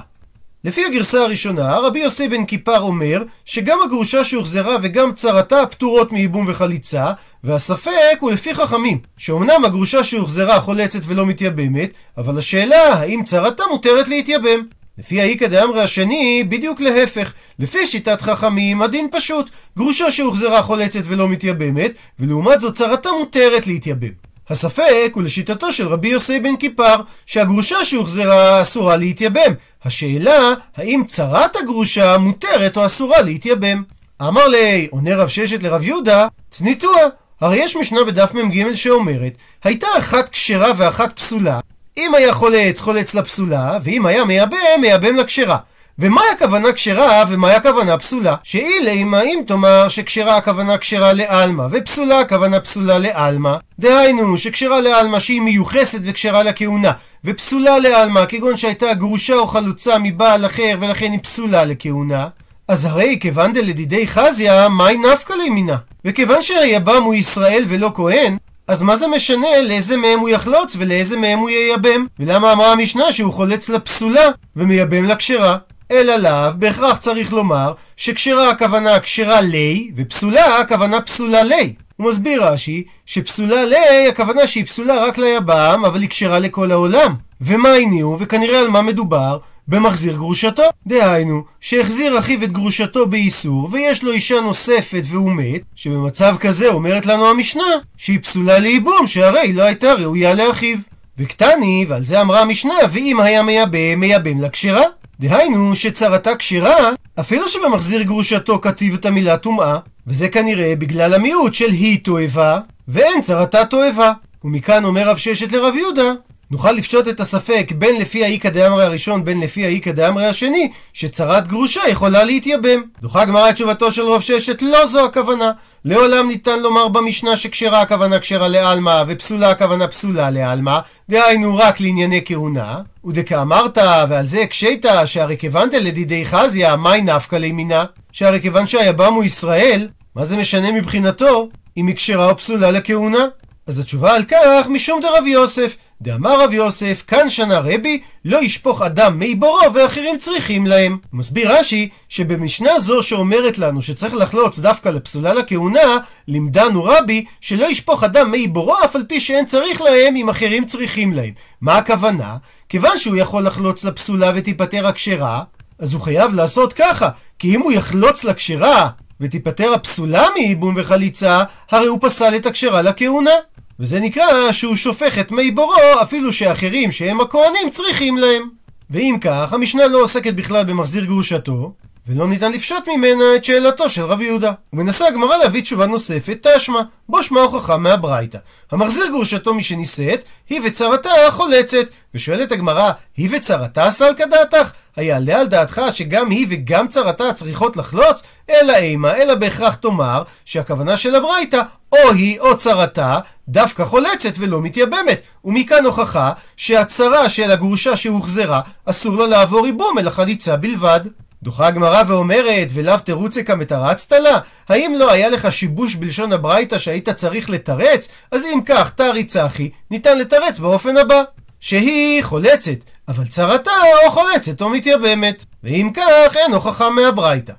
לפי 0.63 0.85
הגרסה 0.85 1.23
הראשונה, 1.23 1.77
רבי 1.77 1.99
יוסי 1.99 2.27
בן 2.27 2.45
כיפר 2.45 2.79
אומר 2.79 3.23
שגם 3.45 3.77
הגרושה 3.85 4.23
שהוחזרה 4.23 4.77
וגם 4.81 5.13
צרתה 5.13 5.65
פטורות 5.65 6.11
מייבום 6.11 6.45
וחליצה, 6.47 7.11
והספק 7.43 8.17
הוא 8.19 8.31
לפי 8.31 8.55
חכמים, 8.55 8.99
שאומנם 9.17 9.65
הגרושה 9.65 10.03
שהוחזרה 10.03 10.59
חולצת 10.59 10.99
ולא 11.05 11.25
מתייבמת, 11.25 11.89
אבל 12.17 12.37
השאלה 12.37 12.93
האם 12.93 13.21
צרתה 13.25 13.63
מותרת 13.71 14.07
להתייבם. 14.07 14.59
לפי 14.97 15.21
האיכא 15.21 15.47
דאמרי 15.47 15.81
השני, 15.81 16.43
בדיוק 16.49 16.81
להפך. 16.81 17.33
לפי 17.59 17.87
שיטת 17.87 18.21
חכמים, 18.21 18.81
הדין 18.81 19.07
פשוט. 19.11 19.49
גרושה 19.77 20.11
שהוחזרה 20.11 20.61
חולצת 20.61 21.01
ולא 21.03 21.29
מתייבמת, 21.29 21.91
ולעומת 22.19 22.59
זאת 22.59 22.73
צרתה 22.73 23.09
מותרת 23.19 23.67
להתייבם. 23.67 24.09
הספק 24.49 25.11
הוא 25.13 25.23
לשיטתו 25.23 25.71
של 25.71 25.87
רבי 25.87 26.07
יוסי 26.07 26.39
בן 26.39 26.55
כיפר, 26.55 26.95
שהגרושה 27.25 27.85
שהוחזרה 27.85 28.61
אסורה 28.61 28.97
להתייבם. 28.97 29.53
השאלה, 29.85 30.53
האם 30.77 31.03
צרת 31.07 31.55
הגרושה 31.55 32.17
מותרת 32.17 32.77
או 32.77 32.85
אסורה 32.85 33.21
להתייבם? 33.21 33.83
אמר 34.21 34.47
לי, 34.47 34.87
עונה 34.91 35.15
רב 35.15 35.27
ששת 35.27 35.63
לרב 35.63 35.83
יהודה, 35.83 36.27
תניתוה. 36.49 37.01
הרי 37.41 37.57
יש 37.57 37.75
משנה 37.75 38.03
בדף 38.03 38.33
מ"ג 38.33 38.73
שאומרת, 38.73 39.33
הייתה 39.63 39.87
אחת 39.97 40.29
כשרה 40.29 40.71
ואחת 40.77 41.15
פסולה, 41.15 41.59
אם 41.97 42.15
היה 42.15 42.33
חולץ, 42.33 42.81
חולץ 42.81 43.13
לפסולה, 43.13 43.77
ואם 43.83 44.05
היה 44.05 44.25
מייבם, 44.25 44.81
מייבם 44.81 45.15
לכשרה. 45.15 45.57
ומהי 45.99 46.29
הכוונה 46.29 46.73
כשרה 46.73 47.23
ומהי 47.29 47.55
הכוונה 47.55 47.97
פסולה? 47.97 48.35
שאילי 48.43 49.03
אם 49.03 49.41
תאמר 49.47 49.89
שכשרה 49.89 50.37
הכוונה 50.37 50.77
כשרה 50.77 51.13
לעלמא 51.13 51.67
ופסולה 51.71 52.19
הכוונה 52.19 52.59
פסולה 52.59 52.97
לעלמא 52.97 53.55
דהיינו 53.79 54.37
שכשרה 54.37 54.81
לעלמא 54.81 55.19
שהיא 55.19 55.41
מיוחסת 55.41 55.99
וכשרה 56.03 56.43
לכהונה 56.43 56.91
ופסולה 57.25 57.79
לעלמא 57.79 58.25
כגון 58.25 58.57
שהייתה 58.57 58.93
גרושה 58.93 59.35
או 59.35 59.47
חלוצה 59.47 59.99
מבעל 59.99 60.45
אחר 60.45 60.77
ולכן 60.79 61.11
היא 61.11 61.19
פסולה 61.19 61.65
לכהונה 61.65 62.27
אז 62.67 62.85
הרי 62.85 63.17
כיוון 63.21 63.53
דלדידי 63.53 64.07
חזיה, 64.07 64.69
מהי 64.69 64.97
נפקא 64.97 65.33
לימינה? 65.33 65.75
וכיוון 66.05 66.41
שהיבם 66.41 67.03
הוא 67.03 67.13
ישראל 67.13 67.63
ולא 67.67 67.91
כהן, 67.95 68.37
אז 68.67 68.81
מה 68.81 68.95
זה 68.95 69.07
משנה 69.07 69.61
לאיזה 69.67 69.97
מהם 69.97 70.19
הוא 70.19 70.29
יחלוץ 70.29 70.75
ולאיזה 70.79 71.17
מהם 71.17 71.39
הוא 71.39 71.49
ייבם? 71.49 72.05
ולמה 72.19 72.51
אמרה 72.51 72.71
המשנה 72.71 73.11
שהוא 73.11 73.33
חולץ 73.33 73.69
לפסולה 73.69 74.31
ומייבם 74.55 75.05
לכשרה? 75.05 75.57
אלא 75.91 76.15
לאו, 76.15 76.51
בהכרח 76.55 76.97
צריך 76.97 77.33
לומר 77.33 77.73
שכשרה 77.97 78.49
הכוונה 78.49 78.99
כשרה 78.99 79.41
לי, 79.41 79.91
ופסולה 79.95 80.59
הכוונה 80.59 81.01
פסולה 81.01 81.43
לי. 81.43 81.73
הוא 81.97 82.09
מסביר 82.09 82.45
רש"י 82.45 82.83
שפסולה 83.05 83.65
לי 83.65 84.07
הכוונה 84.07 84.47
שהיא 84.47 84.65
פסולה 84.65 84.95
רק 85.05 85.17
ליבם, 85.17 85.83
אבל 85.87 86.01
היא 86.01 86.09
כשרה 86.09 86.39
לכל 86.39 86.71
העולם. 86.71 87.15
ומה 87.41 87.69
הניעו, 87.73 88.17
וכנראה 88.19 88.59
על 88.59 88.67
מה 88.67 88.81
מדובר? 88.81 89.37
במחזיר 89.67 90.15
גרושתו. 90.15 90.63
דהיינו, 90.87 91.43
שהחזיר 91.59 92.19
אחיו 92.19 92.43
את 92.43 92.51
גרושתו 92.51 93.07
באיסור, 93.07 93.69
ויש 93.71 94.03
לו 94.03 94.11
אישה 94.11 94.39
נוספת 94.39 95.03
והוא 95.05 95.31
מת, 95.31 95.61
שבמצב 95.75 96.35
כזה 96.39 96.67
אומרת 96.67 97.05
לנו 97.05 97.27
המשנה, 97.27 97.63
שהיא 97.97 98.19
פסולה 98.19 98.59
לייבום, 98.59 99.07
שהרי 99.07 99.39
היא 99.39 99.55
לא 99.55 99.63
הייתה 99.63 99.93
ראויה 99.93 100.33
לאחיו. 100.33 100.77
וקטני, 101.17 101.85
ועל 101.89 102.03
זה 102.03 102.21
אמרה 102.21 102.41
המשנה, 102.41 102.73
ואם 102.91 103.19
היה 103.19 103.43
מייבם, 103.43 103.99
מייבם 103.99 104.41
לכשרה. 104.41 104.83
דהיינו 105.19 105.75
שצרתה 105.75 106.35
כשרה, 106.35 106.91
אפילו 107.19 107.47
שבמחזיר 107.49 108.01
גרושתו 108.01 108.61
כתיב 108.61 108.93
את 108.93 109.05
המילה 109.05 109.37
טומאה, 109.37 109.77
וזה 110.07 110.29
כנראה 110.29 110.75
בגלל 110.75 111.13
המיעוט 111.13 111.53
של 111.53 111.71
היא 111.71 112.03
תועבה, 112.03 112.59
ואין 112.87 113.21
צרתה 113.21 113.65
תועבה. 113.65 114.11
ומכאן 114.43 114.85
אומר 114.85 115.09
רב 115.09 115.17
ששת 115.17 115.51
לרב 115.51 115.75
יהודה, 115.75 116.13
נוכל 116.53 116.71
לפשוט 116.71 117.07
את 117.07 117.19
הספק 117.19 117.71
בין 117.77 118.01
לפי 118.01 118.23
האיכא 118.23 118.49
דאמרי 118.49 118.83
הראשון 118.83 119.25
בין 119.25 119.39
לפי 119.39 119.65
האיכא 119.65 119.91
דאמרי 119.91 120.25
השני, 120.25 120.71
שצרת 120.93 121.47
גרושה 121.47 121.81
יכולה 121.89 122.23
להתייבם. 122.23 122.81
דוחה 123.01 123.21
הגמרא 123.21 123.49
את 123.49 123.53
תשובתו 123.53 123.91
של 123.91 124.01
רב 124.01 124.21
ששת, 124.21 124.61
לא 124.61 124.85
זו 124.85 125.05
הכוונה. 125.05 125.51
לעולם 125.85 126.27
ניתן 126.27 126.59
לומר 126.59 126.87
במשנה 126.87 127.35
שכשרה 127.35 127.81
הכוונה 127.81 128.19
כשרה 128.19 128.47
לעלמא, 128.47 129.03
ופסולה 129.07 129.49
הכוונה 129.49 129.87
פסולה 129.87 130.29
לעלמא, 130.29 130.79
דהיינו 131.09 131.57
רק 131.57 131.79
לענייני 131.79 132.21
כהונה. 132.25 132.79
ודכאמרת, 133.05 133.77
ועל 134.09 134.27
זה 134.27 134.41
הקשית, 134.41 134.85
שהרי 135.05 135.37
כיוון 135.37 135.69
דלדידי 135.69 136.25
חזיה, 136.25 136.75
מאי 136.75 137.01
נפקא 137.01 137.35
לימינה? 137.35 137.85
שהרי 138.11 138.41
כיוון 138.41 138.67
שהיבם 138.67 139.13
הוא 139.13 139.23
ישראל, 139.23 139.87
מה 140.15 140.25
זה 140.25 140.37
משנה 140.37 140.71
מבחינתו 140.71 141.49
אם 141.77 141.87
היא 141.87 141.95
כשרה 141.95 142.29
או 142.29 142.37
פסולה 142.37 142.71
לכהונה? 142.71 143.25
אז 143.67 143.79
התשובה 143.79 144.15
על 144.15 144.23
כך 144.23 144.67
משום 144.69 145.01
דרב 145.01 145.27
יוסף. 145.27 145.75
דאמר 146.03 146.43
רב 146.43 146.53
יוסף, 146.53 147.03
כאן 147.07 147.29
שנה 147.29 147.59
רבי, 147.59 148.01
לא 148.25 148.43
ישפוך 148.43 148.81
אדם 148.81 149.19
מי 149.19 149.35
בורו 149.35 149.73
ואחרים 149.73 150.17
צריכים 150.17 150.67
להם. 150.67 150.97
מסביר 151.13 151.51
רש"י, 151.59 151.89
שבמשנה 152.09 152.79
זו 152.79 153.03
שאומרת 153.03 153.57
לנו 153.57 153.81
שצריך 153.81 154.13
לחלוץ 154.13 154.59
דווקא 154.59 154.89
לפסולה 154.89 155.33
לכהונה, 155.33 155.97
לימדנו 156.27 156.83
רבי 156.83 157.25
שלא 157.41 157.65
ישפוך 157.65 158.03
אדם 158.03 158.31
מי 158.31 158.47
בורו 158.47 158.75
אף 158.85 158.95
על 158.95 159.03
פי 159.07 159.19
שאין 159.19 159.45
צריך 159.45 159.81
להם 159.81 160.15
אם 160.15 160.29
אחרים 160.29 160.65
צריכים 160.65 161.13
להם. 161.13 161.31
מה 161.61 161.77
הכוונה? 161.77 162.37
כיוון 162.69 162.97
שהוא 162.97 163.15
יכול 163.15 163.45
לחלוץ 163.45 163.83
לפסולה 163.85 164.31
ותיפטר 164.35 164.87
הכשרה, 164.87 165.43
אז 165.79 165.93
הוא 165.93 166.01
חייב 166.01 166.33
לעשות 166.33 166.73
ככה, 166.73 167.09
כי 167.39 167.55
אם 167.55 167.61
הוא 167.61 167.71
יחלוץ 167.71 168.23
לכשרה 168.23 168.89
ותיפטר 169.21 169.73
הפסולה 169.73 170.25
מייבום 170.35 170.73
וחליצה, 170.77 171.43
הרי 171.71 171.87
הוא 171.87 171.99
פסל 172.01 172.35
את 172.35 172.45
הכשרה 172.45 172.81
לכהונה. 172.81 173.31
וזה 173.79 173.99
נקרא 173.99 174.51
שהוא 174.51 174.75
שופך 174.75 175.19
את 175.19 175.31
מי 175.31 175.51
בורו 175.51 176.01
אפילו 176.01 176.33
שאחרים 176.33 176.91
שהם 176.91 177.21
הכהנים 177.21 177.69
צריכים 177.71 178.17
להם. 178.17 178.49
ואם 178.89 179.17
כך, 179.21 179.53
המשנה 179.53 179.87
לא 179.87 180.01
עוסקת 180.01 180.33
בכלל 180.33 180.63
במחזיר 180.63 181.05
גרושתו, 181.05 181.73
ולא 182.07 182.27
ניתן 182.27 182.51
לפשוט 182.51 182.87
ממנה 182.87 183.23
את 183.35 183.43
שאלתו 183.43 183.89
של 183.89 184.01
רבי 184.01 184.25
יהודה. 184.25 184.51
ומנסה 184.73 185.07
הגמרא 185.07 185.37
להביא 185.37 185.61
תשובה 185.61 185.85
נוספת, 185.85 186.47
תשמע, 186.47 186.81
בו 187.09 187.23
שמע 187.23 187.41
הוכחה 187.41 187.77
מהברייתא. 187.77 188.37
המחזיר 188.71 189.07
גרושתו 189.07 189.53
משנישאת, 189.53 190.23
היא 190.49 190.61
וצרתה 190.63 191.09
חולצת. 191.29 191.87
ושואלת 192.13 192.51
הגמרא, 192.51 192.91
היא 193.17 193.29
וצרתה 193.31 193.89
סלקא 193.89 194.25
דעתך? 194.25 194.71
היעלה 194.95 195.39
על 195.39 195.47
דעתך 195.47 195.81
שגם 195.93 196.29
היא 196.29 196.47
וגם 196.49 196.87
צרתה 196.87 197.33
צריכות 197.33 197.77
לחלוץ? 197.77 198.23
אלא 198.49 198.75
אימה, 198.75 199.15
אלא 199.15 199.35
בהכרח 199.35 199.75
תאמר 199.75 200.23
שהכוונה 200.45 200.97
של 200.97 201.15
הברייתא 201.15 201.61
או 201.91 202.11
היא 202.11 202.39
או 202.39 202.57
צרתה 202.57 203.19
דווקא 203.47 203.85
חולצת 203.85 204.33
ולא 204.37 204.61
מתייבמת. 204.61 205.21
ומכאן 205.45 205.85
הוכחה 205.85 206.31
שהצרה 206.57 207.29
של 207.29 207.51
הגרושה 207.51 207.97
שהוחזרה 207.97 208.61
אסור 208.85 209.15
לה 209.15 209.27
לעבור 209.27 209.65
ריבום 209.65 209.99
אלא 209.99 210.09
חליצה 210.09 210.57
בלבד. 210.57 211.01
דוחה 211.43 211.67
הגמרא 211.67 212.03
ואומרת, 212.07 212.67
ולאו 212.73 212.97
תרוצה 212.97 213.43
כמתרצת 213.43 214.11
לה? 214.11 214.39
האם 214.69 214.93
לא 214.97 215.11
היה 215.11 215.29
לך 215.29 215.51
שיבוש 215.51 215.95
בלשון 215.95 216.33
הברייתא 216.33 216.77
שהיית 216.77 217.09
צריך 217.09 217.49
לתרץ? 217.49 218.07
אז 218.31 218.45
אם 218.45 218.59
כך, 218.65 218.89
תרי 218.89 219.23
צחי, 219.23 219.69
ניתן 219.91 220.17
לתרץ 220.17 220.59
באופן 220.59 220.97
הבא. 220.97 221.23
שהיא 221.63 222.23
חולצת, 222.23 222.77
אבל 223.07 223.27
צרתה 223.27 223.71
או 224.05 224.11
חולצת 224.11 224.61
או 224.61 224.69
מתייבמת. 224.69 225.45
ואם 225.63 225.89
כך, 225.93 226.35
אין 226.35 226.53
הוכחה 226.53 226.89
מהברייתא. 226.89 227.53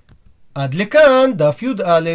עד 0.55 0.75
לכאן 0.75 1.31
דף 1.37 1.63
י"א. 1.63 2.11